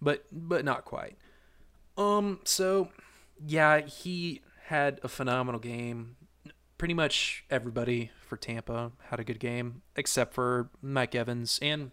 But 0.01 0.25
but 0.31 0.63
not 0.63 0.85
quite. 0.85 1.17
Um 1.97 2.39
so 2.43 2.89
yeah, 3.45 3.81
he 3.81 4.41
had 4.67 4.99
a 5.03 5.07
phenomenal 5.07 5.59
game. 5.59 6.15
Pretty 6.77 6.93
much 6.93 7.43
everybody 7.49 8.11
for 8.27 8.37
Tampa 8.37 8.91
had 9.09 9.19
a 9.19 9.23
good 9.23 9.39
game 9.39 9.81
except 9.95 10.33
for 10.33 10.69
Mike 10.81 11.15
Evans 11.15 11.59
and 11.61 11.91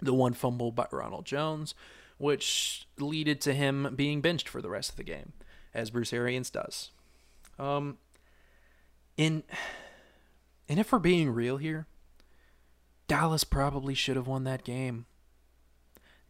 the 0.00 0.14
one 0.14 0.34
fumble 0.34 0.72
by 0.72 0.86
Ronald 0.90 1.26
Jones, 1.26 1.74
which 2.18 2.86
leaded 2.98 3.40
to 3.42 3.54
him 3.54 3.92
being 3.94 4.20
benched 4.20 4.48
for 4.48 4.60
the 4.60 4.70
rest 4.70 4.90
of 4.90 4.96
the 4.96 5.04
game, 5.04 5.32
as 5.72 5.90
Bruce 5.90 6.12
Arians 6.12 6.50
does. 6.50 6.90
Um, 7.58 7.98
in 9.16 9.42
and 10.68 10.78
if 10.78 10.92
we're 10.92 10.98
being 10.98 11.30
real 11.30 11.56
here, 11.56 11.86
Dallas 13.08 13.44
probably 13.44 13.94
should 13.94 14.16
have 14.16 14.26
won 14.26 14.44
that 14.44 14.64
game. 14.64 15.06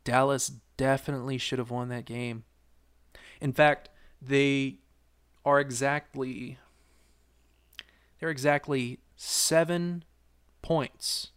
Dallas 0.04 0.52
definitely 0.76 1.38
should 1.38 1.58
have 1.58 1.70
won 1.70 1.88
that 1.88 2.04
game. 2.04 2.44
In 3.40 3.52
fact, 3.52 3.88
they 4.20 4.78
are 5.44 5.60
exactly 5.60 6.58
they're 8.18 8.30
exactly 8.30 9.00
7 9.16 10.04
points 10.62 11.30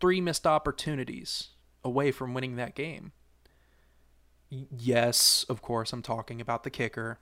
three 0.00 0.20
missed 0.20 0.46
opportunities 0.46 1.48
away 1.84 2.10
from 2.10 2.34
winning 2.34 2.56
that 2.56 2.74
game. 2.74 3.12
Yes, 4.48 5.44
of 5.48 5.62
course, 5.62 5.92
I'm 5.92 6.02
talking 6.02 6.40
about 6.40 6.64
the 6.64 6.70
kicker. 6.70 7.20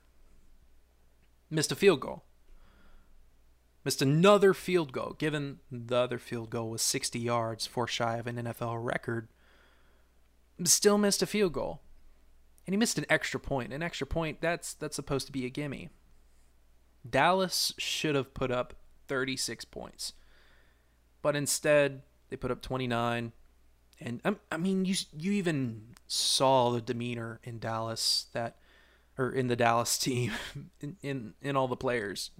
Missed 1.51 1.73
a 1.73 1.77
field 1.77 2.01
goal. 2.01 2.25
Missed 3.85 4.03
another 4.03 4.53
field 4.55 4.93
goal, 4.93 5.15
given 5.19 5.61
the 5.71 5.97
other 5.97 6.19
field 6.19 6.51
goal 6.51 6.71
was 6.71 6.83
60 6.83 7.19
yards, 7.19 7.67
four 7.67 7.87
shy 7.87 8.17
of 8.17 8.27
an 8.27 8.37
NFL 8.37 8.85
record. 8.85 9.29
Still 10.65 10.99
missed 10.99 11.23
a 11.23 11.27
field 11.27 11.53
goal. 11.53 11.81
And 12.67 12.75
he 12.75 12.77
missed 12.77 12.99
an 12.99 13.07
extra 13.09 13.41
point. 13.41 13.73
An 13.73 13.83
extra 13.83 14.07
point, 14.07 14.41
that's 14.41 14.75
that's 14.75 14.97
supposed 14.97 15.27
to 15.27 15.33
be 15.33 15.47
a 15.47 15.51
gimme. 15.51 15.89
Dallas 17.09 17.73
should 17.79 18.15
have 18.15 18.35
put 18.35 18.51
up 18.51 18.75
36 19.07 19.65
points. 19.65 20.13
But 21.23 21.35
instead, 21.35 22.03
they 22.29 22.37
put 22.37 22.51
up 22.51 22.61
29. 22.61 23.33
And 24.01 24.21
um, 24.25 24.39
I 24.53 24.57
mean, 24.57 24.85
you 24.85 24.95
you 25.17 25.33
even 25.33 25.95
saw 26.07 26.71
the 26.71 26.81
demeanor 26.81 27.41
in 27.43 27.59
Dallas 27.59 28.27
that, 28.33 28.57
or 29.17 29.31
in 29.31 29.49
the 29.49 29.57
Dallas 29.57 29.97
team, 29.99 30.33
in, 30.81 30.97
in 31.03 31.35
in 31.41 31.57
all 31.57 31.69
the 31.69 31.77
players. 31.77 32.31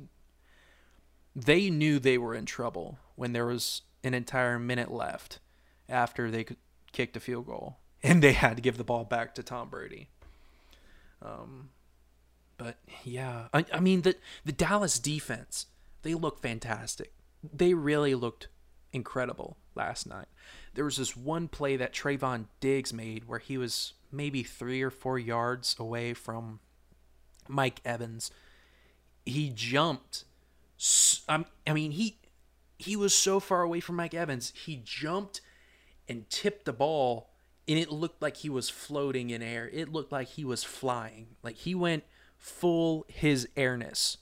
They 1.45 1.71
knew 1.71 1.99
they 1.99 2.19
were 2.19 2.35
in 2.35 2.47
trouble 2.47 2.99
when 3.15 3.33
there 3.33 3.47
was 3.47 3.83
an 4.03 4.15
entire 4.15 4.59
minute 4.59 4.91
left 4.91 5.39
after 5.89 6.31
they 6.31 6.47
kicked 6.93 7.17
a 7.17 7.21
field 7.21 7.47
goal, 7.47 7.79
and 8.03 8.23
they 8.23 8.33
had 8.33 8.57
to 8.57 8.63
give 8.63 8.77
the 8.77 8.85
ball 8.85 9.05
back 9.05 9.35
to 9.35 9.43
Tom 9.43 9.69
Brady. 9.69 10.09
Um, 11.23 11.71
but 12.57 12.77
yeah, 13.05 13.49
I, 13.53 13.65
I 13.73 13.81
mean 13.81 14.03
the 14.03 14.17
the 14.45 14.53
Dallas 14.53 14.99
defense, 14.99 15.67
they 16.03 16.15
look 16.15 16.41
fantastic. 16.41 17.13
They 17.43 17.75
really 17.75 18.15
looked 18.15 18.49
incredible 18.93 19.57
last 19.75 20.07
night. 20.07 20.27
There 20.75 20.85
was 20.85 20.97
this 20.97 21.17
one 21.17 21.49
play 21.49 21.77
that 21.77 21.93
Trevon 21.93 22.47
Diggs 22.61 22.93
made 22.93 23.27
where 23.27 23.39
he 23.39 23.59
was 23.59 23.95
maybe 24.11 24.43
three 24.43 24.83
or 24.83 24.91
four 24.91 25.19
yards 25.19 25.77
away 25.79 26.15
from 26.15 26.61
Mike 27.47 27.81
Evans. 27.85 28.31
He 29.25 29.51
jumped. 29.51 30.25
Um, 31.29 31.47
I 31.67 31.73
mean, 31.73 31.93
he 31.93 32.19
he 32.79 32.97
was 32.97 33.15
so 33.15 33.41
far 33.41 33.63
away 33.63 33.81
from 33.81 33.97
Mike 33.97 34.15
Evans. 34.15 34.53
He 34.65 34.81
jumped 34.85 35.41
and 36.09 36.29
tipped 36.31 36.65
the 36.65 36.73
ball, 36.73 37.31
and 37.67 37.79
it 37.79 37.91
looked 37.91 38.23
like 38.23 38.39
he 38.39 38.49
was 38.49 38.71
floating 38.71 39.31
in 39.31 39.43
air. 39.43 39.69
It 39.73 39.93
looked 39.93 40.13
like 40.13 40.29
he 40.29 40.45
was 40.45 40.65
flying. 40.65 41.37
Like 41.43 41.57
he 41.57 41.75
went 41.75 42.05
full 42.37 43.05
his 43.09 43.49
airness 43.57 44.19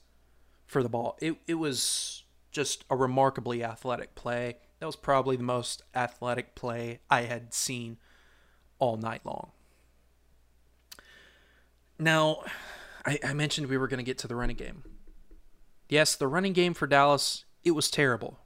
for 0.66 0.82
the 0.82 0.88
ball. 0.88 1.16
It 1.20 1.36
it 1.46 1.54
was 1.54 2.25
just 2.50 2.84
a 2.88 2.96
remarkably 2.96 3.62
athletic 3.62 4.14
play. 4.14 4.56
That 4.80 4.86
was 4.86 4.96
probably 4.96 5.36
the 5.36 5.42
most 5.42 5.82
athletic 5.94 6.54
play 6.54 7.00
I 7.10 7.22
had 7.22 7.52
seen 7.52 7.98
all 8.78 8.96
night 8.96 9.25
long. 9.25 9.52
Now, 11.98 12.42
I, 13.04 13.18
I 13.25 13.32
mentioned 13.32 13.68
we 13.68 13.78
were 13.78 13.88
going 13.88 13.98
to 13.98 14.04
get 14.04 14.18
to 14.18 14.28
the 14.28 14.36
running 14.36 14.56
game. 14.56 14.82
Yes, 15.88 16.16
the 16.16 16.28
running 16.28 16.52
game 16.52 16.75
for 16.75 16.87
Dallas, 16.87 17.45
it 17.64 17.73
was 17.73 17.90
terrible. 17.90 18.40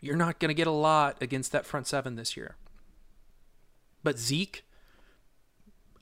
You're 0.00 0.16
not 0.16 0.40
going 0.40 0.48
to 0.48 0.54
get 0.54 0.66
a 0.66 0.72
lot 0.72 1.16
against 1.20 1.52
that 1.52 1.66
front 1.66 1.86
seven 1.86 2.16
this 2.16 2.36
year. 2.36 2.56
But 4.02 4.18
Zeke, 4.18 4.64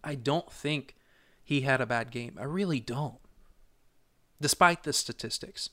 I 0.03 0.15
don't 0.15 0.51
think 0.51 0.97
he 1.43 1.63
had 1.63 1.81
a 1.81 1.87
bad 1.87 2.11
game. 2.11 2.39
I 2.41 2.45
really 2.45 2.81
don't. 2.81 3.19
Despite 4.41 4.85
the 4.85 4.93
statistics. 4.93 5.71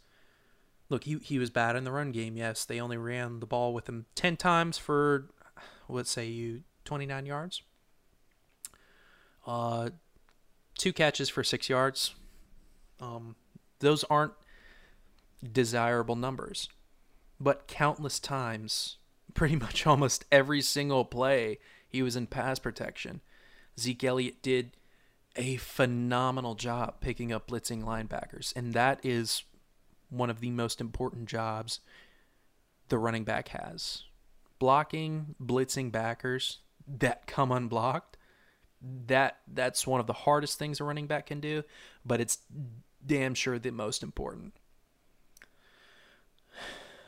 Look, 0.89 1.03
he, 1.03 1.17
he 1.21 1.39
was 1.39 1.49
bad 1.49 1.75
in 1.75 1.83
the 1.83 1.91
run 1.91 2.11
game. 2.11 2.35
Yes, 2.35 2.65
they 2.65 2.81
only 2.81 2.97
ran 2.97 3.39
the 3.39 3.45
ball 3.45 3.73
with 3.73 3.87
him 3.87 4.05
10 4.15 4.37
times 4.37 4.77
for, 4.77 5.29
let's 5.87 6.11
say 6.11 6.27
you, 6.27 6.63
29 6.85 7.25
yards. 7.25 7.61
Uh, 9.45 9.89
two 10.77 10.91
catches 10.91 11.29
for 11.29 11.43
six 11.43 11.69
yards. 11.69 12.15
Um, 12.99 13.35
those 13.79 14.03
aren't 14.05 14.33
desirable 15.43 16.15
numbers. 16.15 16.69
But 17.39 17.67
countless 17.67 18.19
times, 18.19 18.97
pretty 19.33 19.55
much 19.55 19.85
almost 19.85 20.25
every 20.31 20.61
single 20.61 21.05
play, 21.05 21.59
he 21.87 22.01
was 22.01 22.15
in 22.15 22.27
pass 22.27 22.59
protection. 22.59 23.21
Zeke 23.79 24.03
Elliott 24.03 24.41
did 24.41 24.71
a 25.35 25.57
phenomenal 25.57 26.55
job 26.55 26.95
picking 26.99 27.31
up 27.31 27.47
blitzing 27.47 27.83
linebackers, 27.83 28.55
and 28.55 28.73
that 28.73 28.99
is 29.03 29.43
one 30.09 30.29
of 30.29 30.39
the 30.39 30.49
most 30.49 30.81
important 30.81 31.27
jobs 31.29 31.79
the 32.89 32.97
running 32.97 33.23
back 33.23 33.49
has. 33.49 34.03
Blocking 34.59 35.35
blitzing 35.41 35.91
backers 35.91 36.59
that 36.87 37.27
come 37.27 37.51
unblocked, 37.51 38.17
that 38.81 39.39
that's 39.47 39.85
one 39.85 39.99
of 39.99 40.07
the 40.07 40.13
hardest 40.13 40.57
things 40.57 40.79
a 40.79 40.83
running 40.83 41.07
back 41.07 41.27
can 41.27 41.39
do, 41.39 41.63
but 42.05 42.19
it's 42.19 42.39
damn 43.05 43.35
sure 43.35 43.59
the 43.59 43.71
most 43.71 44.01
important. 44.01 44.53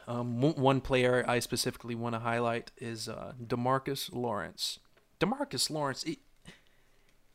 Um, 0.09 0.41
one 0.41 0.81
player 0.81 1.23
I 1.27 1.37
specifically 1.37 1.93
want 1.93 2.15
to 2.15 2.19
highlight 2.19 2.71
is 2.77 3.07
uh, 3.07 3.33
Demarcus 3.39 4.11
Lawrence. 4.11 4.79
Demarcus 5.19 5.69
Lawrence, 5.69 6.03
it, 6.03 6.17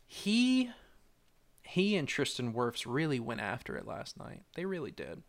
he 0.08 0.70
he 1.62 1.94
and 1.94 2.08
Tristan 2.08 2.52
Wirfs 2.52 2.82
really 2.84 3.20
went 3.20 3.40
after 3.40 3.76
it 3.76 3.86
last 3.86 4.18
night. 4.18 4.42
They 4.56 4.64
really 4.64 4.90
did. 4.90 5.22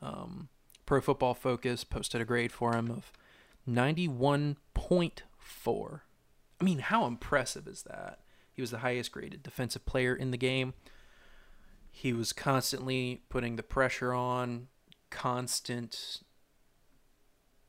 Um, 0.00 0.50
Pro 0.86 1.00
Football 1.00 1.34
Focus 1.34 1.82
posted 1.82 2.20
a 2.20 2.24
grade 2.24 2.52
for 2.52 2.76
him 2.76 2.88
of 2.88 3.10
91.4. 3.68 6.00
I 6.60 6.64
mean, 6.64 6.78
how 6.78 7.06
impressive 7.06 7.66
is 7.66 7.82
that? 7.82 8.20
He 8.52 8.62
was 8.62 8.70
the 8.70 8.78
highest 8.78 9.10
graded 9.10 9.42
defensive 9.42 9.84
player 9.84 10.14
in 10.14 10.30
the 10.30 10.36
game. 10.36 10.74
He 11.90 12.12
was 12.12 12.32
constantly 12.32 13.22
putting 13.28 13.56
the 13.56 13.64
pressure 13.64 14.14
on, 14.14 14.68
constant 15.16 16.20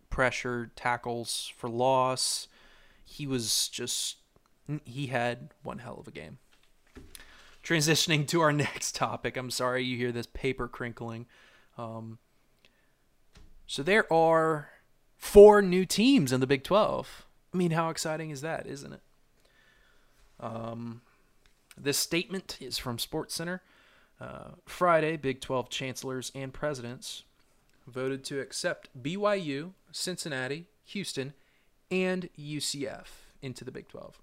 pressure, 0.10 0.70
tackles 0.76 1.50
for 1.56 1.70
loss. 1.70 2.50
He 3.06 3.26
was 3.26 3.70
just, 3.70 4.18
he 4.84 5.08
had 5.08 5.54
one 5.64 5.80
hell 5.80 5.98
of 5.98 6.10
a 6.10 6.12
game. 6.12 6.40
Transitioning 7.64 8.28
to 8.28 8.42
our 8.42 8.52
next 8.52 8.96
topic. 8.96 9.38
I'm 9.38 9.50
sorry 9.50 9.84
you 9.84 9.96
hear 9.96 10.12
this 10.12 10.28
paper 10.28 10.68
crinkling. 10.68 11.26
Um, 11.78 12.20
so 13.66 13.82
there 13.82 14.12
are 14.12 14.70
four 15.16 15.62
new 15.62 15.86
teams 15.86 16.34
in 16.34 16.42
the 16.42 16.48
Big 16.48 16.66
12. 16.66 17.26
I 17.54 17.58
mean, 17.58 17.72
how 17.72 17.90
exciting 17.90 18.30
is 18.30 18.42
that, 18.42 18.68
isn't 18.68 18.92
it? 18.92 19.02
Um, 20.42 21.02
this 21.78 21.98
statement 21.98 22.58
is 22.60 22.78
from 22.78 23.00
Sports 23.00 23.36
Center. 23.36 23.62
Uh, 24.20 24.50
Friday, 24.66 25.16
Big 25.16 25.40
12 25.40 25.70
chancellors 25.70 26.32
and 26.36 26.54
presidents 26.54 27.24
voted 27.88 28.24
to 28.26 28.40
accept 28.40 28.90
BYU, 29.02 29.72
Cincinnati, 29.92 30.66
Houston, 30.86 31.34
and 31.90 32.30
UCF 32.38 33.08
into 33.42 33.64
the 33.64 33.72
Big 33.72 33.88
12. 33.88 34.20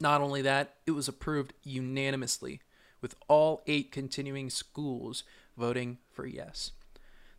Not 0.00 0.22
only 0.22 0.40
that, 0.42 0.76
it 0.86 0.92
was 0.92 1.08
approved 1.08 1.52
unanimously, 1.62 2.60
with 3.02 3.14
all 3.28 3.62
eight 3.66 3.92
continuing 3.92 4.50
schools 4.50 5.24
voting 5.56 5.98
for 6.10 6.26
yes. 6.26 6.72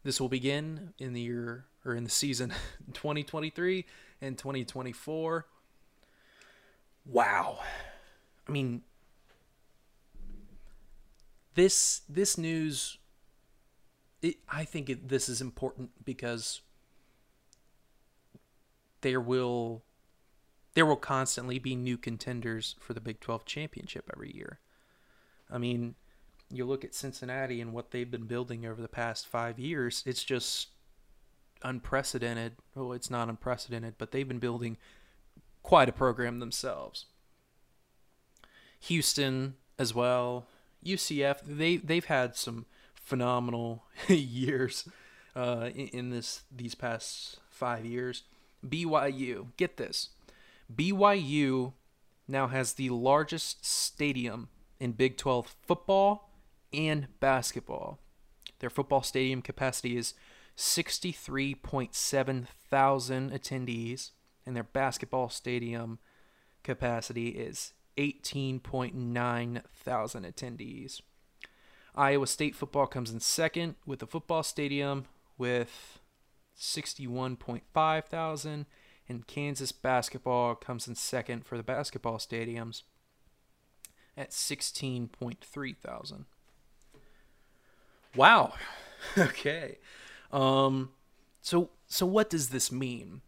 This 0.04 0.20
will 0.20 0.30
begin 0.30 0.94
in 0.98 1.14
the 1.14 1.22
year 1.22 1.66
or 1.86 1.96
in 1.96 2.04
the 2.04 2.10
season 2.10 2.50
2023 2.94 3.86
and 4.22 4.38
2024. 4.38 5.46
Wow. 7.06 7.60
I 8.48 8.52
mean, 8.52 8.84
this 11.56 12.02
this 12.08 12.38
news 12.38 12.98
it, 14.22 14.38
I 14.50 14.64
think 14.64 14.90
it, 14.90 15.10
this 15.10 15.28
is 15.30 15.42
important 15.42 15.92
because 16.06 16.62
there 19.02 19.22
will 19.22 19.84
there 20.74 20.86
will 20.86 20.96
constantly 20.96 21.60
be 21.60 21.76
new 21.76 21.98
contenders 21.98 22.76
for 22.80 22.94
the 22.94 23.02
Big 23.02 23.20
12 23.20 23.44
championship 23.46 24.10
every 24.14 24.34
year. 24.34 24.60
I 25.52 25.58
mean, 25.58 25.96
you 26.50 26.64
look 26.64 26.86
at 26.86 26.96
Cincinnati 26.96 27.60
and 27.60 27.74
what 27.74 27.92
they've 27.92 28.10
been 28.10 28.26
building 28.26 28.66
over 28.66 28.82
the 28.82 28.88
past 28.88 29.28
5 29.28 29.60
years, 29.60 30.02
it's 30.06 30.24
just 30.24 30.70
unprecedented. 31.62 32.54
Oh, 32.76 32.94
it's 32.94 33.10
not 33.10 33.28
unprecedented, 33.28 33.96
but 33.98 34.12
they've 34.12 34.28
been 34.28 34.40
building 34.40 34.78
quite 35.62 35.90
a 35.90 35.94
program 35.94 36.40
themselves. 36.40 37.06
Houston 38.80 39.56
as 39.78 39.94
well. 39.94 40.48
UCF 40.84 41.42
they 41.46 41.78
they've 41.78 42.06
had 42.06 42.36
some 42.36 42.66
phenomenal 43.02 43.84
years 44.08 44.88
uh, 45.36 45.70
in, 45.76 45.88
in 45.88 46.10
this 46.10 46.44
these 46.52 46.76
past 46.76 47.40
five 47.50 47.86
years. 47.86 48.24
BYU, 48.66 49.48
get 49.58 49.78
this, 49.78 50.10
BYU 50.74 51.74
now 52.28 52.48
has 52.48 52.74
the 52.74 52.90
largest 52.90 53.66
stadium 53.66 54.50
in 54.80 54.92
Big 54.92 55.18
12 55.18 55.56
football 55.62 56.30
and 56.72 57.08
basketball. 57.20 58.00
Their 58.60 58.70
football 58.70 59.02
stadium 59.02 59.42
capacity 59.42 59.98
is 59.98 60.14
63.7 60.58 62.48
thousand 62.70 63.32
attendees, 63.32 64.12
and 64.46 64.56
their 64.56 64.64
basketball 64.64 65.30
stadium 65.30 66.00
capacity 66.64 67.30
is 67.30 67.74
18.9 67.98 69.64
thousand 69.66 70.26
attendees. 70.26 71.02
Iowa 71.96 72.28
State 72.28 72.56
football 72.56 72.88
comes 72.88 73.12
in 73.12 73.20
second 73.20 73.76
with 73.86 74.02
a 74.02 74.08
football 74.08 74.44
stadium 74.44 75.06
with 75.38 76.00
61.5 76.58 78.04
thousand, 78.06 78.66
and 79.10 79.28
Kansas 79.28 79.72
basketball 79.72 80.56
comes 80.56 80.88
in 80.88 80.96
second 80.96 81.46
for 81.46 81.58
the 81.58 81.64
basketball 81.64 82.18
stadiums 82.18 82.84
at 84.16 84.32
16.3 84.32 85.78
thousand. 85.78 86.26
Wow. 88.16 88.54
okay. 89.18 89.80
Um 90.32 90.92
so 91.42 91.72
so 91.88 92.06
what 92.06 92.30
does 92.30 92.50
this 92.50 92.72
mean? 92.72 93.22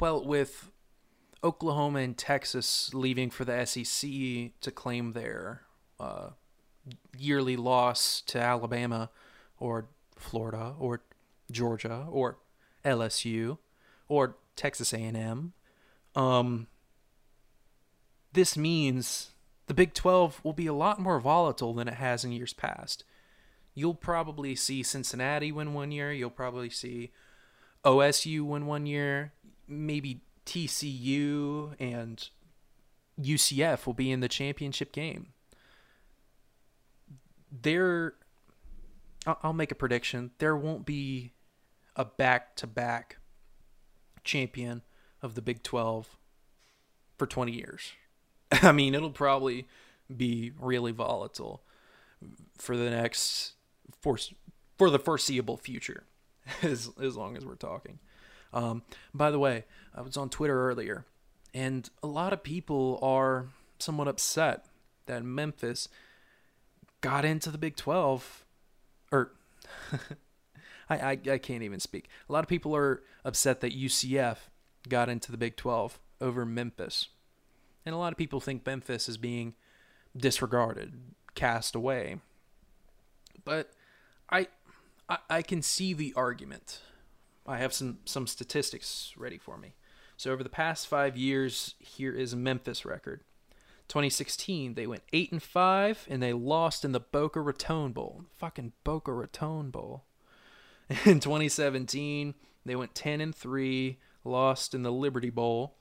Well, 0.00 0.24
with 0.24 0.70
Oklahoma 1.42 2.00
and 2.00 2.16
Texas 2.16 2.92
leaving 2.92 3.30
for 3.30 3.44
the 3.44 3.64
SEC 3.64 4.10
to 4.60 4.70
claim 4.74 5.12
their 5.12 5.62
uh, 6.00 6.30
yearly 7.16 7.56
loss 7.56 8.20
to 8.22 8.40
Alabama 8.40 9.10
or 9.58 9.86
Florida 10.16 10.74
or 10.78 11.02
Georgia 11.50 12.06
or 12.10 12.38
LSU 12.84 13.58
or 14.08 14.36
Texas 14.54 14.92
A&M. 14.92 15.52
Um, 16.14 16.66
this 18.32 18.56
means 18.56 19.30
the 19.66 19.74
Big 19.74 19.94
12 19.94 20.40
will 20.44 20.52
be 20.52 20.66
a 20.66 20.72
lot 20.72 21.00
more 21.00 21.20
volatile 21.20 21.74
than 21.74 21.88
it 21.88 21.94
has 21.94 22.24
in 22.24 22.32
years 22.32 22.52
past. 22.52 23.04
You'll 23.74 23.94
probably 23.94 24.54
see 24.54 24.82
Cincinnati 24.82 25.52
win 25.52 25.74
one 25.74 25.92
year. 25.92 26.12
You'll 26.12 26.30
probably 26.30 26.70
see 26.70 27.10
OSU 27.84 28.42
win 28.42 28.66
one 28.66 28.86
year. 28.86 29.32
Maybe 29.68 30.22
TCU 30.46 31.74
and 31.78 32.28
UCF 33.20 33.86
will 33.86 33.94
be 33.94 34.10
in 34.10 34.20
the 34.20 34.28
championship 34.28 34.92
game. 34.92 35.32
There, 37.50 38.14
I'll 39.26 39.52
make 39.52 39.72
a 39.72 39.76
prediction. 39.76 40.30
There 40.38 40.56
won't 40.56 40.84
be 40.84 41.32
a 41.94 42.04
back-to-back 42.04 43.18
champion 44.24 44.82
of 45.22 45.34
the 45.34 45.42
Big 45.42 45.62
12 45.62 46.16
for 47.16 47.26
20 47.26 47.52
years. 47.52 47.92
I 48.52 48.72
mean, 48.72 48.94
it'll 48.94 49.10
probably 49.10 49.66
be 50.14 50.52
really 50.60 50.92
volatile 50.92 51.62
for 52.56 52.76
the 52.76 52.90
next 52.90 53.52
for 54.00 54.18
for 54.78 54.90
the 54.90 54.98
foreseeable 54.98 55.56
future, 55.56 56.04
as 56.62 56.90
as 57.00 57.16
long 57.16 57.36
as 57.36 57.44
we're 57.44 57.54
talking. 57.54 57.98
Um, 58.52 58.82
by 59.12 59.30
the 59.30 59.38
way, 59.38 59.64
I 59.94 60.02
was 60.02 60.16
on 60.16 60.30
Twitter 60.30 60.68
earlier, 60.68 61.04
and 61.52 61.88
a 62.02 62.06
lot 62.06 62.32
of 62.32 62.42
people 62.42 62.98
are 63.02 63.48
somewhat 63.78 64.08
upset 64.08 64.66
that 65.06 65.24
Memphis 65.24 65.88
got 67.00 67.24
into 67.24 67.50
the 67.50 67.58
Big 67.58 67.76
12, 67.76 68.44
or 69.12 69.32
I, 70.88 70.96
I, 70.96 71.18
I 71.30 71.38
can't 71.38 71.62
even 71.62 71.80
speak. 71.80 72.08
A 72.28 72.32
lot 72.32 72.44
of 72.44 72.48
people 72.48 72.74
are 72.74 73.02
upset 73.24 73.60
that 73.60 73.78
UCF 73.78 74.36
got 74.88 75.08
into 75.08 75.30
the 75.30 75.38
Big 75.38 75.56
12 75.56 75.98
over 76.20 76.44
Memphis. 76.46 77.08
And 77.84 77.94
a 77.94 77.98
lot 77.98 78.12
of 78.12 78.18
people 78.18 78.40
think 78.40 78.66
Memphis 78.66 79.08
is 79.08 79.16
being 79.16 79.54
disregarded, 80.16 80.94
cast 81.34 81.74
away. 81.74 82.16
But 83.44 83.72
I 84.30 84.48
I, 85.08 85.18
I 85.30 85.42
can 85.42 85.62
see 85.62 85.92
the 85.92 86.12
argument. 86.16 86.80
I 87.46 87.58
have 87.58 87.72
some 87.72 87.98
some 88.04 88.26
statistics 88.26 89.12
ready 89.16 89.38
for 89.38 89.56
me. 89.56 89.74
So 90.16 90.32
over 90.32 90.42
the 90.42 90.48
past 90.48 90.86
5 90.86 91.16
years, 91.16 91.74
here 91.78 92.12
is 92.12 92.34
Memphis 92.34 92.86
record. 92.86 93.20
2016, 93.88 94.74
they 94.74 94.86
went 94.86 95.02
8 95.12 95.32
and 95.32 95.42
5 95.42 96.06
and 96.08 96.22
they 96.22 96.32
lost 96.32 96.84
in 96.84 96.92
the 96.92 97.00
Boca 97.00 97.40
Raton 97.40 97.92
Bowl. 97.92 98.24
Fucking 98.38 98.72
Boca 98.84 99.12
Raton 99.12 99.70
Bowl. 99.70 100.04
In 101.04 101.20
2017, 101.20 102.34
they 102.64 102.76
went 102.76 102.94
10 102.94 103.20
and 103.20 103.34
3, 103.34 103.98
lost 104.24 104.74
in 104.74 104.82
the 104.82 104.92
Liberty 104.92 105.30
Bowl. 105.30 105.76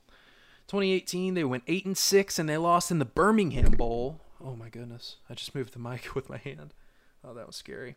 2018, 0.68 1.36
they 1.36 1.44
went 1.44 1.64
8 1.68 1.86
and 1.86 1.98
6 1.98 2.40
and 2.40 2.50
they 2.50 2.58
lost 2.58 2.90
in 2.90 2.98
the 2.98 3.06
Birmingham 3.06 3.72
Bowl. 3.72 4.22
Oh 4.44 4.56
my 4.56 4.70
goodness. 4.70 5.18
I 5.30 5.36
just 5.36 5.54
moved 5.54 5.74
the 5.74 5.80
mic 5.80 6.16
with 6.16 6.30
my 6.30 6.38
hand. 6.38 6.74
Oh, 7.24 7.34
that 7.34 7.48
was 7.48 7.56
scary. 7.56 7.96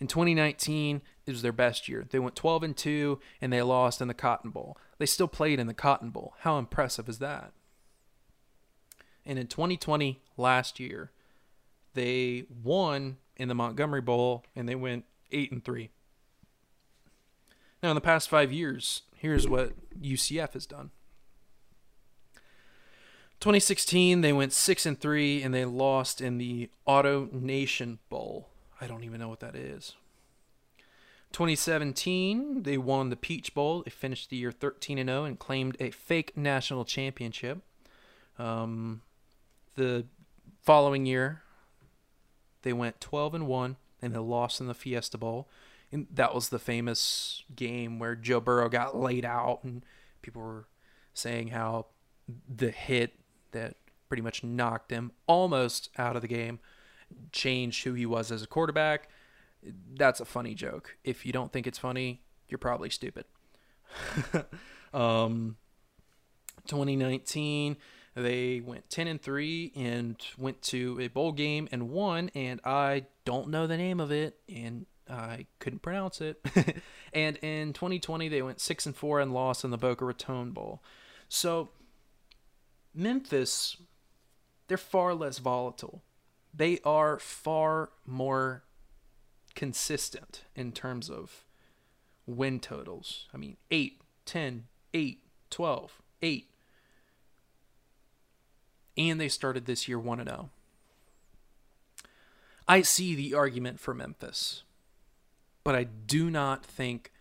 In 0.00 0.06
2019, 0.06 1.02
it 1.26 1.30
was 1.30 1.42
their 1.42 1.52
best 1.52 1.88
year. 1.88 2.06
They 2.08 2.18
went 2.18 2.36
12 2.36 2.62
and 2.62 2.76
2 2.76 3.18
and 3.40 3.52
they 3.52 3.62
lost 3.62 4.00
in 4.00 4.08
the 4.08 4.14
Cotton 4.14 4.50
Bowl. 4.50 4.78
They 4.98 5.06
still 5.06 5.28
played 5.28 5.58
in 5.58 5.66
the 5.66 5.74
Cotton 5.74 6.10
Bowl. 6.10 6.34
How 6.40 6.58
impressive 6.58 7.08
is 7.08 7.18
that? 7.18 7.52
And 9.28 9.38
in 9.38 9.46
2020, 9.46 10.22
last 10.38 10.80
year, 10.80 11.10
they 11.92 12.46
won 12.64 13.18
in 13.36 13.48
the 13.48 13.54
Montgomery 13.54 14.00
Bowl 14.00 14.42
and 14.56 14.66
they 14.66 14.74
went 14.74 15.04
8 15.30 15.52
and 15.52 15.62
3. 15.62 15.90
Now, 17.82 17.90
in 17.90 17.94
the 17.94 18.00
past 18.00 18.30
5 18.30 18.50
years, 18.50 19.02
here's 19.14 19.46
what 19.46 19.74
UCF 20.00 20.54
has 20.54 20.64
done. 20.64 20.90
2016, 23.40 24.22
they 24.22 24.32
went 24.32 24.54
6 24.54 24.86
and 24.86 24.98
3 24.98 25.42
and 25.42 25.54
they 25.54 25.66
lost 25.66 26.22
in 26.22 26.38
the 26.38 26.70
Auto 26.86 27.28
Nation 27.30 27.98
Bowl. 28.08 28.48
I 28.80 28.86
don't 28.86 29.04
even 29.04 29.20
know 29.20 29.28
what 29.28 29.40
that 29.40 29.54
is. 29.54 29.94
2017, 31.32 32.62
they 32.62 32.78
won 32.78 33.10
the 33.10 33.16
Peach 33.16 33.54
Bowl. 33.54 33.82
They 33.82 33.90
finished 33.90 34.30
the 34.30 34.36
year 34.36 34.50
13 34.50 34.96
and 34.96 35.10
0 35.10 35.24
and 35.24 35.38
claimed 35.38 35.76
a 35.78 35.90
fake 35.90 36.34
national 36.34 36.86
championship. 36.86 37.58
Um, 38.38 39.02
the 39.78 40.04
following 40.62 41.06
year, 41.06 41.42
they 42.62 42.72
went 42.74 43.00
12 43.00 43.34
and 43.34 43.46
1 43.46 43.76
and 44.02 44.14
they 44.14 44.18
lost 44.18 44.60
in 44.60 44.66
the 44.66 44.74
Fiesta 44.74 45.16
Bowl. 45.16 45.48
And 45.90 46.06
that 46.12 46.34
was 46.34 46.50
the 46.50 46.58
famous 46.58 47.44
game 47.56 47.98
where 47.98 48.14
Joe 48.14 48.40
Burrow 48.40 48.68
got 48.68 48.96
laid 48.96 49.24
out 49.24 49.60
and 49.64 49.84
people 50.20 50.42
were 50.42 50.66
saying 51.14 51.48
how 51.48 51.86
the 52.54 52.70
hit 52.70 53.14
that 53.52 53.76
pretty 54.08 54.22
much 54.22 54.44
knocked 54.44 54.90
him 54.90 55.12
almost 55.26 55.88
out 55.96 56.16
of 56.16 56.22
the 56.22 56.28
game 56.28 56.58
changed 57.32 57.84
who 57.84 57.94
he 57.94 58.04
was 58.04 58.30
as 58.30 58.42
a 58.42 58.46
quarterback. 58.46 59.08
That's 59.62 60.20
a 60.20 60.24
funny 60.26 60.54
joke. 60.54 60.96
If 61.04 61.24
you 61.24 61.32
don't 61.32 61.52
think 61.52 61.66
it's 61.66 61.78
funny, 61.78 62.20
you're 62.48 62.58
probably 62.58 62.90
stupid. 62.90 63.24
um, 64.92 65.56
2019, 66.66 67.76
they 68.22 68.60
went 68.60 68.88
10 68.90 69.06
and 69.06 69.20
3 69.20 69.72
and 69.76 70.16
went 70.36 70.62
to 70.62 70.98
a 71.00 71.08
bowl 71.08 71.32
game 71.32 71.68
and 71.70 71.90
won, 71.90 72.30
and 72.34 72.60
I 72.64 73.06
don't 73.24 73.48
know 73.48 73.66
the 73.66 73.76
name 73.76 74.00
of 74.00 74.10
it, 74.10 74.38
and 74.48 74.86
I 75.08 75.46
couldn't 75.58 75.80
pronounce 75.80 76.20
it. 76.20 76.44
and 77.12 77.36
in 77.38 77.72
2020, 77.72 78.28
they 78.28 78.42
went 78.42 78.60
6 78.60 78.86
and 78.86 78.96
4 78.96 79.20
and 79.20 79.32
lost 79.32 79.64
in 79.64 79.70
the 79.70 79.78
Boca 79.78 80.04
Raton 80.04 80.50
Bowl. 80.52 80.82
So, 81.28 81.70
Memphis, 82.94 83.76
they're 84.66 84.76
far 84.76 85.14
less 85.14 85.38
volatile 85.38 86.02
they 86.58 86.80
are 86.84 87.18
far 87.18 87.90
more 88.04 88.64
consistent 89.54 90.44
in 90.54 90.72
terms 90.72 91.08
of 91.08 91.44
win 92.26 92.60
totals. 92.60 93.26
I 93.32 93.36
mean, 93.36 93.56
8, 93.70 94.00
10, 94.26 94.66
8, 94.92 95.22
12, 95.50 96.02
8. 96.22 96.50
And 98.98 99.20
they 99.20 99.28
started 99.28 99.64
this 99.64 99.88
year 99.88 99.98
1 99.98 100.24
0. 100.24 100.50
I 102.66 102.82
see 102.82 103.14
the 103.14 103.32
argument 103.32 103.80
for 103.80 103.94
Memphis, 103.94 104.64
but 105.64 105.74
I 105.74 105.84
do 105.84 106.30
not 106.30 106.66
think 106.66 107.12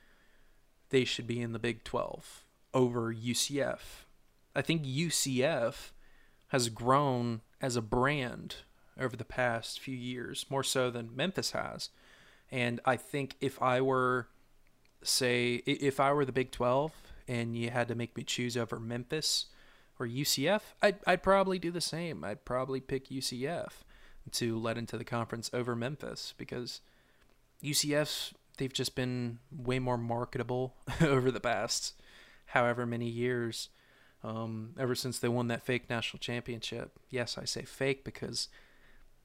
they 0.90 1.06
should 1.06 1.28
be 1.28 1.42
in 1.42 1.54
the 1.54 1.60
Big 1.60 1.86
12 1.86 2.44
over 2.74 3.14
UCF. 3.14 4.06
I 4.56 4.62
think 4.62 4.84
UCF 4.84 5.92
has 6.50 6.70
grown 6.70 7.42
as 7.62 7.76
a 7.76 7.82
brand 7.82 8.56
over 9.00 9.16
the 9.16 9.24
past 9.24 9.80
few 9.80 9.96
years, 9.96 10.46
more 10.50 10.64
so 10.64 10.90
than 10.90 11.16
Memphis 11.16 11.52
has. 11.52 11.90
And 12.52 12.80
I 12.86 12.96
think 12.96 13.36
if 13.40 13.62
I 13.62 13.82
were, 13.82 14.28
say, 15.04 15.56
if 15.66 16.00
I 16.00 16.12
were 16.14 16.26
the 16.26 16.32
Big 16.32 16.52
12 16.52 16.92
and 17.28 17.56
you 17.56 17.70
had 17.70 17.88
to 17.90 17.96
make 17.96 18.18
me 18.18 18.24
choose 18.24 18.58
over 18.58 18.80
Memphis 18.80 19.48
or 20.00 20.08
UCF, 20.08 20.62
I'd, 20.82 20.98
I'd 21.06 21.24
probably 21.24 21.60
do 21.60 21.72
the 21.72 21.82
same. 21.82 22.24
I'd 22.24 22.46
probably 22.46 22.80
pick 22.80 23.10
UCF 23.10 23.70
to 24.34 24.58
let 24.60 24.78
into 24.78 24.98
the 24.98 25.04
conference 25.04 25.50
over 25.54 25.76
Memphis 25.76 26.34
because 26.38 26.82
UCF's 27.64 28.34
they've 28.58 28.74
just 28.74 28.96
been 28.96 29.40
way 29.52 29.80
more 29.80 29.98
marketable 29.98 30.76
over 31.02 31.32
the 31.32 31.40
past 31.40 31.94
however 32.48 32.86
many 32.86 33.08
years. 33.08 33.70
Um, 34.24 34.74
ever 34.80 34.96
since 34.96 35.20
they 35.20 35.30
won 35.30 35.48
that 35.48 35.64
fake 35.64 35.90
national 35.90 36.20
championship. 36.20 37.00
Yes, 37.10 37.38
I 37.38 37.46
say 37.46 37.64
fake 37.64 38.04
because 38.04 38.50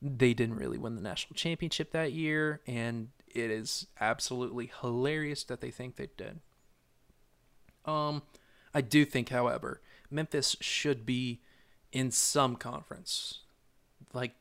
they 0.03 0.35
didn't 0.35 0.57
really 0.57 0.77
win 0.79 0.97
the 0.97 1.03
national 1.03 1.35
championship 1.35 1.93
that 1.93 2.13
year, 2.13 2.61
and 2.67 3.09
it 3.27 3.51
is 3.51 3.87
absolutely 4.01 4.71
hilarious 4.81 5.45
that 5.45 5.61
they 5.61 5.71
think 5.71 5.97
they 5.97 6.09
did. 6.17 6.41
Um, 7.87 8.23
I 8.75 8.81
do 8.83 9.05
think, 9.05 9.31
however, 9.31 9.81
Memphis 10.13 10.57
should 10.61 11.05
be 11.07 11.41
in 11.93 12.11
some 12.11 12.57
conference. 12.57 13.41
Like, 14.13 14.33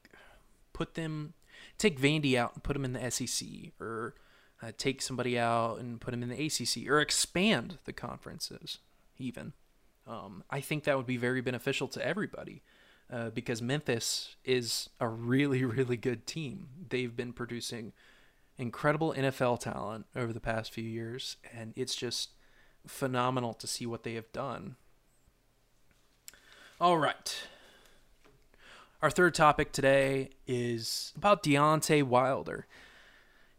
put 0.73 0.95
them, 0.95 1.33
take 1.77 1.99
Vandy 1.99 2.35
out 2.35 2.53
and 2.53 2.63
put 2.63 2.73
them 2.73 2.85
in 2.85 2.93
the 2.93 3.11
SEC, 3.11 3.47
or 3.79 4.15
uh, 4.61 4.71
take 4.77 5.01
somebody 5.01 5.37
out 5.37 5.79
and 5.79 5.99
put 5.99 6.11
them 6.11 6.23
in 6.23 6.29
the 6.29 6.45
ACC, 6.45 6.89
or 6.89 6.99
expand 6.99 7.77
the 7.85 7.93
conferences, 7.93 8.79
even. 9.17 9.53
Um, 10.07 10.43
I 10.49 10.61
think 10.61 10.83
that 10.83 10.97
would 10.97 11.05
be 11.05 11.17
very 11.17 11.41
beneficial 11.41 11.87
to 11.89 12.05
everybody 12.05 12.63
uh, 13.11 13.29
because 13.29 13.61
Memphis 13.61 14.35
is 14.43 14.89
a 14.99 15.07
really, 15.07 15.63
really 15.65 15.97
good 15.97 16.25
team. 16.25 16.67
They've 16.89 17.15
been 17.15 17.33
producing 17.33 17.93
incredible 18.57 19.13
NFL 19.13 19.59
talent 19.59 20.05
over 20.15 20.31
the 20.31 20.39
past 20.39 20.73
few 20.73 20.83
years, 20.83 21.37
and 21.53 21.73
it's 21.75 21.95
just 21.95 22.31
phenomenal 22.87 23.53
to 23.55 23.67
see 23.67 23.85
what 23.85 24.03
they 24.03 24.13
have 24.13 24.31
done. 24.31 24.75
All 26.81 26.97
right. 26.97 27.43
Our 29.03 29.11
third 29.11 29.35
topic 29.35 29.71
today 29.71 30.31
is 30.47 31.13
about 31.15 31.43
Deontay 31.43 32.01
Wilder. 32.01 32.65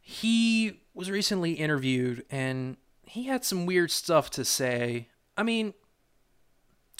He 0.00 0.80
was 0.92 1.08
recently 1.08 1.52
interviewed 1.52 2.24
and 2.32 2.78
he 3.06 3.26
had 3.26 3.44
some 3.44 3.64
weird 3.64 3.92
stuff 3.92 4.28
to 4.30 4.44
say. 4.44 5.06
I 5.36 5.44
mean, 5.44 5.72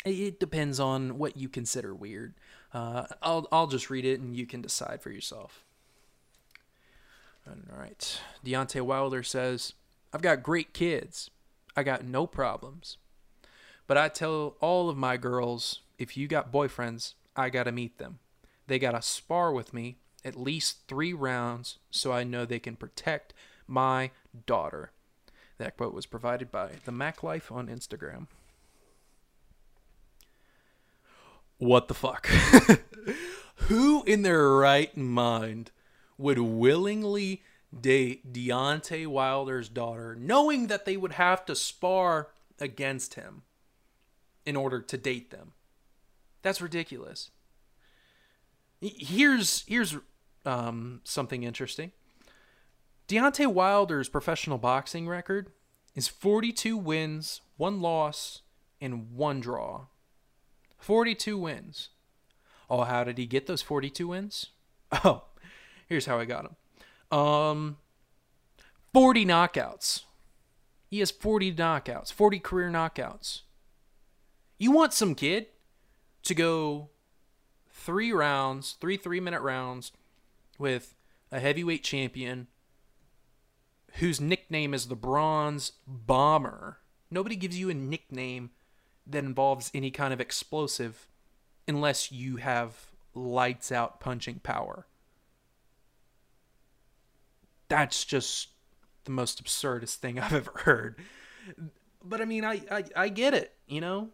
it 0.05 0.39
depends 0.39 0.79
on 0.79 1.19
what 1.19 1.37
you 1.37 1.49
consider 1.49 1.93
weird. 1.93 2.35
Uh, 2.73 3.07
I'll 3.21 3.49
I'll 3.51 3.67
just 3.67 3.91
read 3.91 4.05
it 4.05 4.21
and 4.21 4.37
you 4.37 4.47
can 4.47 4.63
decide 4.63 5.03
for 5.03 5.11
yourself. 5.11 5.65
All 7.49 7.57
right. 7.77 8.21
Deontay 8.47 8.83
Wilder 8.83 9.25
says, 9.25 9.73
"I've 10.13 10.23
got 10.23 10.45
great 10.45 10.73
kids. 10.73 11.31
I 11.77 11.83
got 11.83 12.05
no 12.05 12.29
problems. 12.29 12.99
But 13.89 13.99
I 13.99 14.09
tell 14.09 14.57
all 14.61 14.89
of 14.89 14.97
my 14.97 15.17
girls, 15.17 15.81
if 16.03 16.17
you 16.17 16.27
got 16.29 16.53
boyfriends, 16.53 17.15
I 17.35 17.49
got 17.49 17.65
to 17.65 17.73
meet 17.73 17.99
them. 17.99 18.19
They 18.67 18.79
got 18.79 18.93
to 18.93 19.03
spar 19.03 19.53
with 19.53 19.73
me 19.73 19.99
at 20.25 20.37
least 20.37 20.87
3 20.89 21.13
rounds 21.13 21.79
so 21.91 22.13
I 22.13 22.25
know 22.25 22.45
they 22.45 22.59
can 22.59 22.77
protect 22.77 23.33
my 23.67 24.11
daughter." 24.47 24.93
That 25.59 25.77
quote 25.77 25.95
was 25.95 26.07
provided 26.07 26.51
by 26.51 26.71
the 26.85 26.93
Mac 26.93 27.23
Life 27.23 27.51
on 27.53 27.69
Instagram. 27.69 28.27
what 31.63 31.87
the 31.87 31.95
fuck? 31.95 32.27
Who 33.69 34.03
in 34.03 34.23
their 34.23 34.49
right 34.51 34.95
mind 34.97 35.71
would 36.19 36.39
willingly 36.39 37.43
date 37.79 38.33
Deontay 38.33 39.07
Wilder's 39.07 39.69
daughter, 39.69 40.17
knowing 40.19 40.67
that 40.67 40.85
they 40.85 40.97
would 40.97 41.13
have 41.13 41.47
to 41.47 41.55
spar 41.55 42.31
against 42.59 43.15
him 43.15 43.43
in 44.45 44.57
order 44.57 44.81
to 44.81 44.97
date 44.99 45.31
them? 45.31 45.53
That's 46.43 46.61
ridiculous. 46.61 47.31
Here's 48.81 49.65
here's 49.67 49.97
um, 50.45 51.01
something 51.05 51.45
interesting. 51.45 51.93
Deontay 53.09 53.53
Wilder's 53.53 54.09
professional 54.09 54.59
boxing 54.59 55.09
record 55.09 55.53
is 55.95 56.09
42 56.09 56.77
wins, 56.77 57.43
one 57.57 57.81
loss, 57.81 58.43
and 58.81 59.13
one 59.15 59.41
draw 59.41 59.87
42 60.79 61.39
wins. 61.39 61.91
Oh, 62.69 62.83
how 62.83 63.05
did 63.05 63.19
he 63.19 63.27
get 63.27 63.47
those 63.47 63.63
42 63.63 64.09
wins? 64.09 64.47
Oh, 65.05 65.25
here's 65.89 66.05
how 66.05 66.19
I 66.19 66.27
got 66.27 66.55
them. 67.11 67.19
Um, 67.19 67.77
40 68.93 69.25
knockouts. 69.25 70.03
He 70.91 70.99
has 70.99 71.11
40 71.11 71.55
knockouts, 71.55 72.13
40 72.13 72.39
career 72.41 72.69
knockouts. 72.69 73.41
You 74.59 74.71
want 74.71 74.93
some 74.93 75.15
kid 75.15 75.47
to 76.25 76.35
go 76.35 76.91
three 77.71 78.13
rounds, 78.13 78.77
three 78.81 78.97
three 78.97 79.21
minute 79.21 79.41
rounds 79.41 79.93
with 80.59 80.95
a 81.31 81.41
heavyweight 81.41 81.83
champion 81.83 82.47
whose 83.95 84.21
nickname 84.21 84.73
is 84.75 84.87
the 84.87 84.97
Bronze 84.97 85.73
Bomber. 85.87 86.79
Nobody 87.11 87.37
gives 87.37 87.59
you 87.59 87.69
a 87.69 87.75
nickname 87.75 88.51
that 89.07 89.25
involves 89.25 89.71
any 89.75 89.91
kind 89.91 90.13
of 90.13 90.21
explosive 90.21 91.09
unless 91.69 92.11
you 92.11 92.37
have 92.37 92.91
lights 93.15 93.71
out 93.71 94.01
punching 94.01 94.41
power. 94.43 94.87
That's 97.69 98.05
just 98.05 98.49
the 99.05 99.11
most 99.11 99.41
absurdest 99.41 100.01
thing 100.01 100.19
I've 100.21 100.33
ever 100.33 100.53
heard. 100.61 100.99
But 102.05 102.21
I 102.21 102.25
mean, 102.25 102.45
I, 102.45 102.63
I, 102.71 102.85
I 102.97 103.09
get 103.09 103.35
it, 103.35 103.55
you 103.67 103.81
know? 103.81 104.11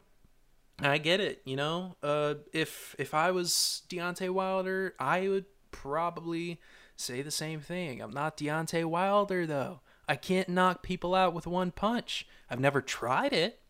I 0.80 0.98
get 0.98 1.20
it, 1.20 1.42
you 1.44 1.56
know? 1.56 1.96
Uh, 2.02 2.34
if 2.52 2.94
if 2.98 3.14
I 3.14 3.30
was 3.30 3.82
Deontay 3.88 4.30
Wilder, 4.30 4.94
I 4.98 5.28
would 5.28 5.46
probably 5.70 6.60
say 6.96 7.22
the 7.22 7.30
same 7.30 7.60
thing. 7.60 8.00
I'm 8.00 8.12
not 8.12 8.36
Deontay 8.36 8.84
Wilder, 8.84 9.46
though. 9.46 9.80
I 10.08 10.16
can't 10.16 10.48
knock 10.48 10.82
people 10.82 11.14
out 11.14 11.34
with 11.34 11.46
one 11.46 11.70
punch. 11.70 12.26
I've 12.48 12.60
never 12.60 12.80
tried 12.80 13.32
it, 13.32 13.60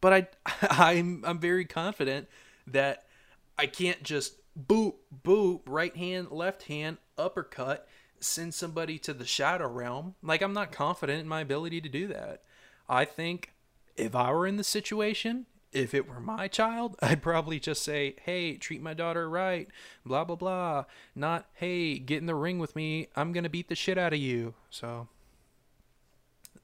but 0.00 0.12
I, 0.12 0.28
I'm, 0.70 1.24
I'm 1.26 1.38
very 1.38 1.64
confident 1.64 2.28
that 2.66 3.04
I 3.58 3.66
can't 3.66 4.02
just 4.02 4.34
boot, 4.56 4.94
boot, 5.10 5.62
right 5.66 5.94
hand, 5.94 6.30
left 6.30 6.64
hand, 6.64 6.96
uppercut, 7.18 7.86
send 8.20 8.54
somebody 8.54 8.98
to 9.00 9.12
the 9.12 9.26
shadow 9.26 9.68
realm. 9.68 10.14
Like, 10.22 10.42
I'm 10.42 10.54
not 10.54 10.72
confident 10.72 11.20
in 11.20 11.28
my 11.28 11.40
ability 11.42 11.80
to 11.82 11.88
do 11.88 12.06
that. 12.08 12.42
I 12.88 13.04
think 13.04 13.52
if 13.96 14.14
I 14.14 14.32
were 14.32 14.46
in 14.46 14.56
the 14.56 14.64
situation, 14.64 15.46
if 15.72 15.94
it 15.94 16.08
were 16.08 16.20
my 16.20 16.48
child, 16.48 16.96
I'd 17.02 17.22
probably 17.22 17.60
just 17.60 17.82
say, 17.82 18.16
hey, 18.22 18.56
treat 18.56 18.82
my 18.82 18.94
daughter 18.94 19.28
right, 19.28 19.68
blah, 20.04 20.24
blah, 20.24 20.36
blah. 20.36 20.84
Not, 21.14 21.46
hey, 21.54 21.98
get 21.98 22.18
in 22.18 22.26
the 22.26 22.34
ring 22.34 22.58
with 22.58 22.76
me. 22.76 23.08
I'm 23.16 23.32
going 23.32 23.44
to 23.44 23.50
beat 23.50 23.68
the 23.68 23.74
shit 23.74 23.98
out 23.98 24.12
of 24.12 24.18
you. 24.18 24.54
So 24.70 25.08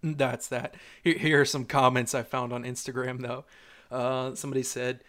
that's 0.02 0.48
that. 0.48 0.74
Here, 1.02 1.40
are 1.40 1.44
some 1.44 1.64
comments 1.64 2.14
I 2.14 2.22
found 2.22 2.52
on 2.52 2.64
Instagram, 2.64 3.20
though. 3.20 3.44
Uh, 3.90 4.34
somebody 4.34 4.62
said, 4.62 5.00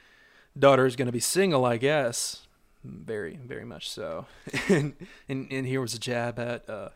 daughter's 0.58 0.96
going 0.96 1.08
to 1.08 1.12
be 1.12 1.20
single, 1.20 1.66
I 1.66 1.78
guess. 1.78 2.48
Very, 2.84 3.38
very 3.38 3.66
much 3.66 3.90
so. 3.90 4.26
and, 4.70 4.94
and, 5.30 5.48
and 5.52 5.66
here 5.66 5.82
was 5.82 5.94
a 5.94 6.00
jab 6.00 6.38
at, 6.38 6.70
uh, 6.70 6.90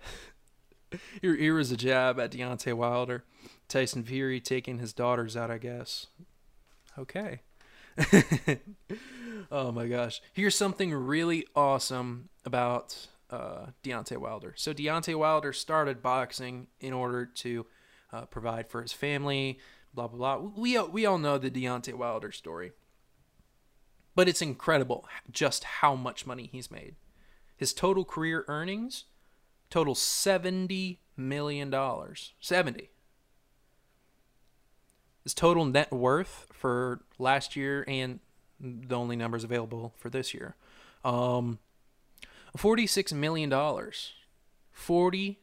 here, 1.21 1.36
here 1.36 1.55
was 1.55 1.71
a 1.71 1.77
jab 1.77 2.19
at 2.19 2.31
Deontay 2.31 2.73
Wilder. 2.73 3.23
Tyson 3.67 4.03
Fury 4.03 4.39
taking 4.39 4.79
his 4.79 4.93
daughters 4.93 5.36
out, 5.36 5.51
I 5.51 5.57
guess. 5.57 6.07
Okay. 6.97 7.41
oh 9.51 9.71
my 9.71 9.88
gosh. 9.88 10.21
Here's 10.33 10.55
something 10.55 10.93
really 10.93 11.45
awesome 11.55 12.29
about 12.45 13.07
uh, 13.29 13.67
Deontay 13.83 14.17
Wilder. 14.17 14.53
So 14.55 14.73
Deontay 14.73 15.15
Wilder 15.15 15.53
started 15.53 16.01
boxing 16.01 16.67
in 16.79 16.93
order 16.93 17.25
to 17.25 17.65
uh, 18.12 18.25
provide 18.25 18.69
for 18.69 18.81
his 18.81 18.93
family. 18.93 19.60
Blah 19.93 20.07
blah 20.07 20.38
blah. 20.38 20.51
We 20.55 20.79
we 20.79 21.05
all 21.05 21.17
know 21.17 21.38
the 21.38 21.49
Deontay 21.51 21.93
Wilder 21.93 22.31
story, 22.31 22.71
but 24.15 24.27
it's 24.27 24.41
incredible 24.41 25.07
just 25.31 25.63
how 25.63 25.95
much 25.95 26.25
money 26.25 26.49
he's 26.51 26.69
made. 26.69 26.95
His 27.55 27.73
total 27.73 28.05
career 28.05 28.45
earnings 28.47 29.05
total 29.69 29.95
seventy 29.95 31.01
million 31.15 31.69
dollars. 31.69 32.33
Seventy. 32.39 32.91
His 35.28 35.34
total 35.34 35.66
net 35.66 35.92
worth 35.92 36.48
for 36.54 37.02
last 37.20 37.58
year 37.58 37.84
and 37.86 38.22
the 38.62 38.96
only 38.96 39.18
numbers 39.18 39.44
available 39.44 39.94
for 39.98 40.10
this 40.10 40.34
year, 40.34 40.56
um, 41.04 41.60
forty-six 42.56 43.12
million 43.12 43.50
dollars. 43.50 44.13
Forty-six 44.72 45.40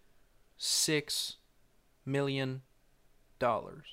million 2.07 2.63
dollars. 3.39 3.85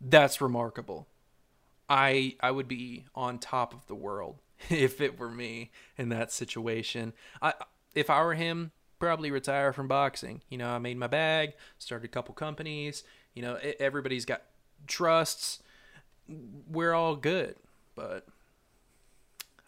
That's 0.00 0.40
remarkable. 0.40 1.08
I 1.88 2.36
I 2.38 2.52
would 2.52 2.68
be 2.68 3.06
on 3.16 3.40
top 3.40 3.74
of 3.74 3.88
the 3.88 3.96
world 3.96 4.36
if 4.70 5.00
it 5.00 5.18
were 5.18 5.32
me 5.32 5.72
in 5.98 6.10
that 6.10 6.30
situation. 6.30 7.12
I 7.42 7.54
if 7.96 8.08
I 8.08 8.22
were 8.22 8.34
him, 8.34 8.70
probably 9.00 9.32
retire 9.32 9.72
from 9.72 9.88
boxing. 9.88 10.42
You 10.48 10.58
know, 10.58 10.68
I 10.68 10.78
made 10.78 10.96
my 10.96 11.08
bag, 11.08 11.54
started 11.76 12.04
a 12.04 12.08
couple 12.08 12.34
companies, 12.36 13.02
you 13.34 13.42
know, 13.42 13.58
everybody's 13.78 14.24
got 14.24 14.42
trusts. 14.86 15.60
We're 16.68 16.92
all 16.92 17.16
good, 17.16 17.56
but 17.94 18.26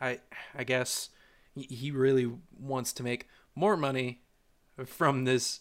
I 0.00 0.20
I 0.56 0.64
guess 0.64 1.10
he 1.54 1.90
really 1.90 2.30
wants 2.58 2.92
to 2.94 3.02
make 3.02 3.28
more 3.54 3.76
money 3.76 4.20
from 4.86 5.24
this 5.24 5.60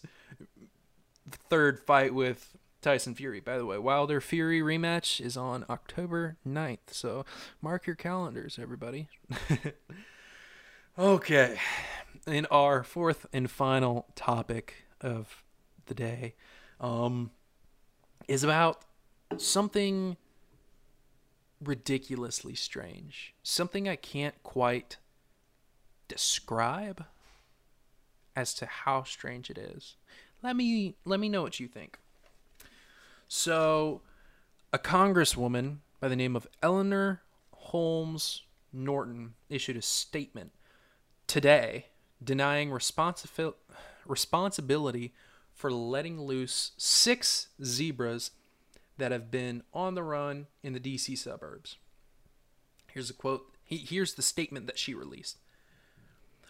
third 1.30 1.78
fight 1.78 2.14
with 2.14 2.56
Tyson 2.80 3.14
Fury. 3.14 3.40
By 3.40 3.58
the 3.58 3.66
way, 3.66 3.78
Wilder 3.78 4.20
Fury 4.20 4.60
rematch 4.60 5.20
is 5.20 5.36
on 5.36 5.64
October 5.70 6.36
9th, 6.46 6.90
so 6.90 7.24
mark 7.60 7.86
your 7.86 7.96
calendars, 7.96 8.58
everybody. 8.60 9.08
okay, 10.98 11.58
in 12.26 12.46
our 12.46 12.82
fourth 12.82 13.26
and 13.32 13.50
final 13.50 14.06
topic 14.14 14.86
of 15.00 15.42
the 15.86 15.94
day, 15.94 16.34
um, 16.80 17.30
is 18.28 18.44
about 18.44 18.84
something 19.36 20.16
ridiculously 21.60 22.54
strange. 22.54 23.34
Something 23.42 23.88
I 23.88 23.96
can't 23.96 24.40
quite 24.42 24.98
describe 26.08 27.04
as 28.34 28.54
to 28.54 28.66
how 28.66 29.02
strange 29.04 29.50
it 29.50 29.58
is. 29.58 29.96
Let 30.42 30.56
me 30.56 30.96
let 31.04 31.20
me 31.20 31.28
know 31.28 31.42
what 31.42 31.60
you 31.60 31.68
think. 31.68 31.98
So, 33.28 34.02
a 34.72 34.78
congresswoman 34.78 35.78
by 36.00 36.08
the 36.08 36.16
name 36.16 36.34
of 36.36 36.48
Eleanor 36.62 37.22
Holmes 37.52 38.42
Norton 38.72 39.34
issued 39.48 39.76
a 39.76 39.82
statement 39.82 40.52
today 41.26 41.86
denying 42.22 42.70
responsi- 42.70 43.54
responsibility 44.06 45.12
for 45.62 45.70
letting 45.70 46.20
loose 46.20 46.72
six 46.76 47.46
zebras 47.62 48.32
that 48.98 49.12
have 49.12 49.30
been 49.30 49.62
on 49.72 49.94
the 49.94 50.02
run 50.02 50.48
in 50.60 50.72
the 50.72 50.80
DC 50.80 51.16
suburbs. 51.16 51.76
Here's 52.92 53.10
a 53.10 53.14
quote. 53.14 53.54
Here's 53.64 54.14
the 54.14 54.22
statement 54.22 54.66
that 54.66 54.76
she 54.76 54.92
released. 54.92 55.38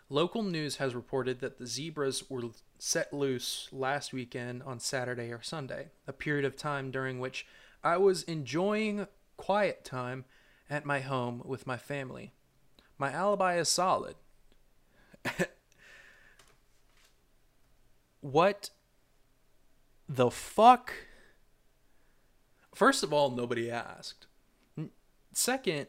Local 0.08 0.42
news 0.42 0.76
has 0.76 0.94
reported 0.94 1.40
that 1.40 1.58
the 1.58 1.66
zebras 1.66 2.30
were 2.30 2.44
set 2.78 3.12
loose 3.12 3.68
last 3.70 4.14
weekend 4.14 4.62
on 4.62 4.80
Saturday 4.80 5.30
or 5.30 5.42
Sunday, 5.42 5.88
a 6.06 6.14
period 6.14 6.46
of 6.46 6.56
time 6.56 6.90
during 6.90 7.20
which 7.20 7.46
I 7.84 7.98
was 7.98 8.22
enjoying 8.22 9.08
quiet 9.36 9.84
time 9.84 10.24
at 10.70 10.86
my 10.86 11.00
home 11.00 11.42
with 11.44 11.66
my 11.66 11.76
family. 11.76 12.32
My 12.96 13.12
alibi 13.12 13.58
is 13.58 13.68
solid. 13.68 14.14
what 18.22 18.70
the 20.14 20.30
fuck? 20.30 20.92
First 22.74 23.02
of 23.02 23.12
all, 23.12 23.30
nobody 23.30 23.70
asked. 23.70 24.26
Second, 25.32 25.86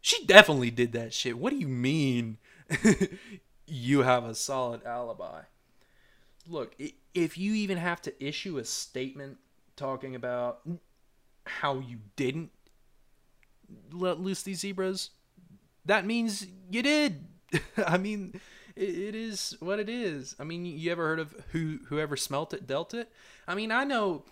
she 0.00 0.24
definitely 0.26 0.70
did 0.70 0.92
that 0.92 1.14
shit. 1.14 1.38
What 1.38 1.50
do 1.50 1.56
you 1.56 1.68
mean 1.68 2.38
you 3.66 4.02
have 4.02 4.24
a 4.24 4.34
solid 4.34 4.84
alibi? 4.84 5.42
Look, 6.46 6.74
if 7.14 7.38
you 7.38 7.54
even 7.54 7.78
have 7.78 8.02
to 8.02 8.24
issue 8.24 8.58
a 8.58 8.64
statement 8.64 9.38
talking 9.76 10.14
about 10.14 10.60
how 11.44 11.78
you 11.78 11.98
didn't 12.16 12.50
let 13.92 14.20
loose 14.20 14.42
these 14.42 14.60
zebras, 14.60 15.10
that 15.84 16.06
means 16.06 16.46
you 16.70 16.82
did. 16.82 17.26
I 17.86 17.98
mean, 17.98 18.40
it 18.76 19.14
is 19.14 19.56
what 19.60 19.80
it 19.80 19.88
is. 19.88 20.36
I 20.38 20.44
mean, 20.44 20.64
you 20.64 20.92
ever 20.92 21.06
heard 21.06 21.20
of 21.20 21.34
who 21.52 21.80
whoever 21.88 22.16
smelt 22.16 22.54
it 22.54 22.66
dealt 22.66 22.94
it? 22.94 23.12
I 23.46 23.54
mean, 23.54 23.70
I 23.72 23.84
know 23.84 24.24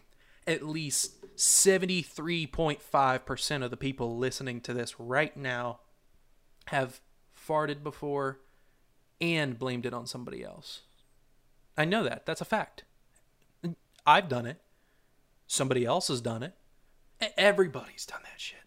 at 0.47 0.67
least 0.67 1.37
73.5% 1.37 3.63
of 3.63 3.71
the 3.71 3.77
people 3.77 4.17
listening 4.17 4.63
to 4.63 4.73
this 4.73 4.99
right 4.99 5.37
now 5.37 5.81
have 6.69 7.03
farted 7.37 7.83
before 7.83 8.41
and 9.21 9.59
blamed 9.59 9.85
it 9.85 9.93
on 9.93 10.07
somebody 10.07 10.43
else. 10.43 10.83
I 11.77 11.85
know 11.85 12.03
that. 12.05 12.25
That's 12.25 12.41
a 12.41 12.47
fact. 12.47 12.85
I've 14.07 14.29
done 14.29 14.47
it. 14.47 14.61
Somebody 15.47 15.85
else 15.85 16.09
has 16.09 16.21
done 16.21 16.43
it. 16.43 16.55
Everybody's 17.37 18.07
done 18.07 18.21
that 18.23 18.41
shit. 18.41 18.59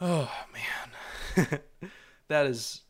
Oh 0.00 0.30
man. 0.52 1.60
that 2.28 2.46
is 2.46 2.82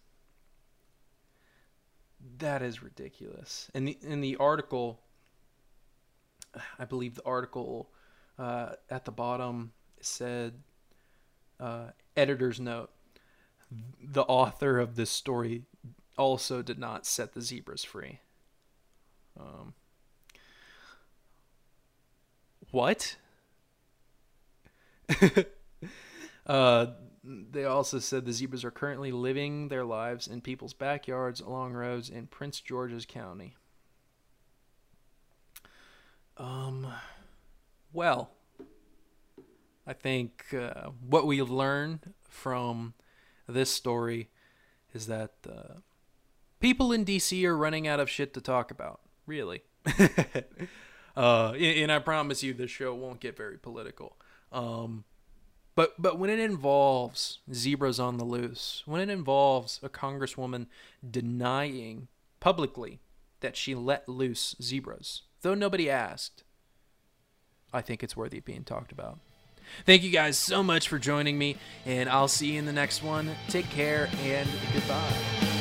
that 2.39 2.63
is 2.63 2.83
ridiculous. 2.83 3.71
In 3.75 3.85
the 3.85 3.99
in 4.03 4.21
the 4.21 4.37
article 4.37 5.01
I 6.79 6.85
believe 6.85 7.15
the 7.15 7.25
article 7.25 7.91
uh, 8.39 8.71
at 8.91 9.05
the 9.05 9.13
bottom 9.13 9.73
said 10.01 10.55
uh, 11.61 11.89
editor's 12.17 12.61
note 12.61 12.91
the 14.01 14.23
author 14.23 14.79
of 14.79 14.97
this 14.97 15.11
story 15.11 15.65
also 16.17 16.63
did 16.63 16.79
not 16.79 17.05
set 17.05 17.35
the 17.35 17.43
zebras 17.43 17.85
free. 17.85 18.21
Um, 19.39 19.75
what? 22.71 23.17
uh, 26.47 26.87
they 27.27 27.65
also 27.65 27.99
said 27.99 28.25
the 28.25 28.33
zebras 28.33 28.65
are 28.65 28.71
currently 28.71 29.11
living 29.11 29.69
their 29.69 29.85
lives 29.85 30.27
in 30.29 30.41
people's 30.41 30.75
backyards 30.75 31.41
along 31.41 31.73
roads 31.73 32.09
in 32.09 32.27
Prince 32.27 32.61
George's 32.61 33.05
County. 33.05 33.57
Um, 36.37 36.87
well, 37.93 38.31
I 39.87 39.93
think 39.93 40.55
uh, 40.55 40.91
what 41.01 41.27
we 41.27 41.43
learned 41.43 42.13
from 42.29 42.95
this 43.49 43.71
story 43.71 44.29
is 44.93 45.07
that 45.07 45.33
uh, 45.49 45.81
people 46.61 46.93
in 46.93 47.05
DC 47.05 47.45
are 47.45 47.57
running 47.57 47.89
out 47.89 48.01
of 48.01 48.11
shit 48.11 48.35
to 48.35 48.41
talk 48.41 48.71
about. 48.71 49.01
Really. 49.27 49.63
uh, 51.17 51.53
and, 51.53 51.91
I 51.91 51.99
promise 51.99 52.43
you, 52.43 52.55
this 52.55 52.71
show 52.71 52.95
won't 52.95 53.21
get 53.21 53.37
very 53.37 53.59
political. 53.59 54.17
Um, 54.53 55.05
but 55.77 55.95
but 55.99 56.19
when 56.19 56.31
it 56.31 56.41
involves 56.41 57.39
zebras 57.53 58.01
on 58.01 58.17
the 58.17 58.25
loose, 58.25 58.83
when 58.87 59.01
it 59.01 59.09
involves 59.09 59.79
a 59.83 59.89
congresswoman 59.89 60.67
denying 61.09 62.09
publicly 62.41 62.99
that 63.41 63.57
she 63.57 63.77
let 63.77 64.09
loose 64.09 64.57
zebras, 64.61 65.23
though 65.43 65.55
nobody 65.55 65.89
asked, 65.89 66.43
I 67.73 67.83
think 67.83 68.03
it's 68.03 68.17
worthy 68.17 68.39
of 68.39 68.45
being 68.45 68.65
talked 68.65 68.91
about. 68.91 69.21
Thank 69.85 70.03
you 70.03 70.11
guys 70.11 70.39
so 70.39 70.63
much 70.63 70.89
for 70.89 70.99
joining 70.99 71.39
me, 71.39 71.57
and 71.85 72.09
I'll 72.09 72.29
see 72.29 72.53
you 72.53 72.59
in 72.59 72.67
the 72.67 72.73
next 72.73 73.03
one. 73.03 73.31
Take 73.49 73.69
care 73.71 74.09
and 74.23 74.49
goodbye. 74.73 75.56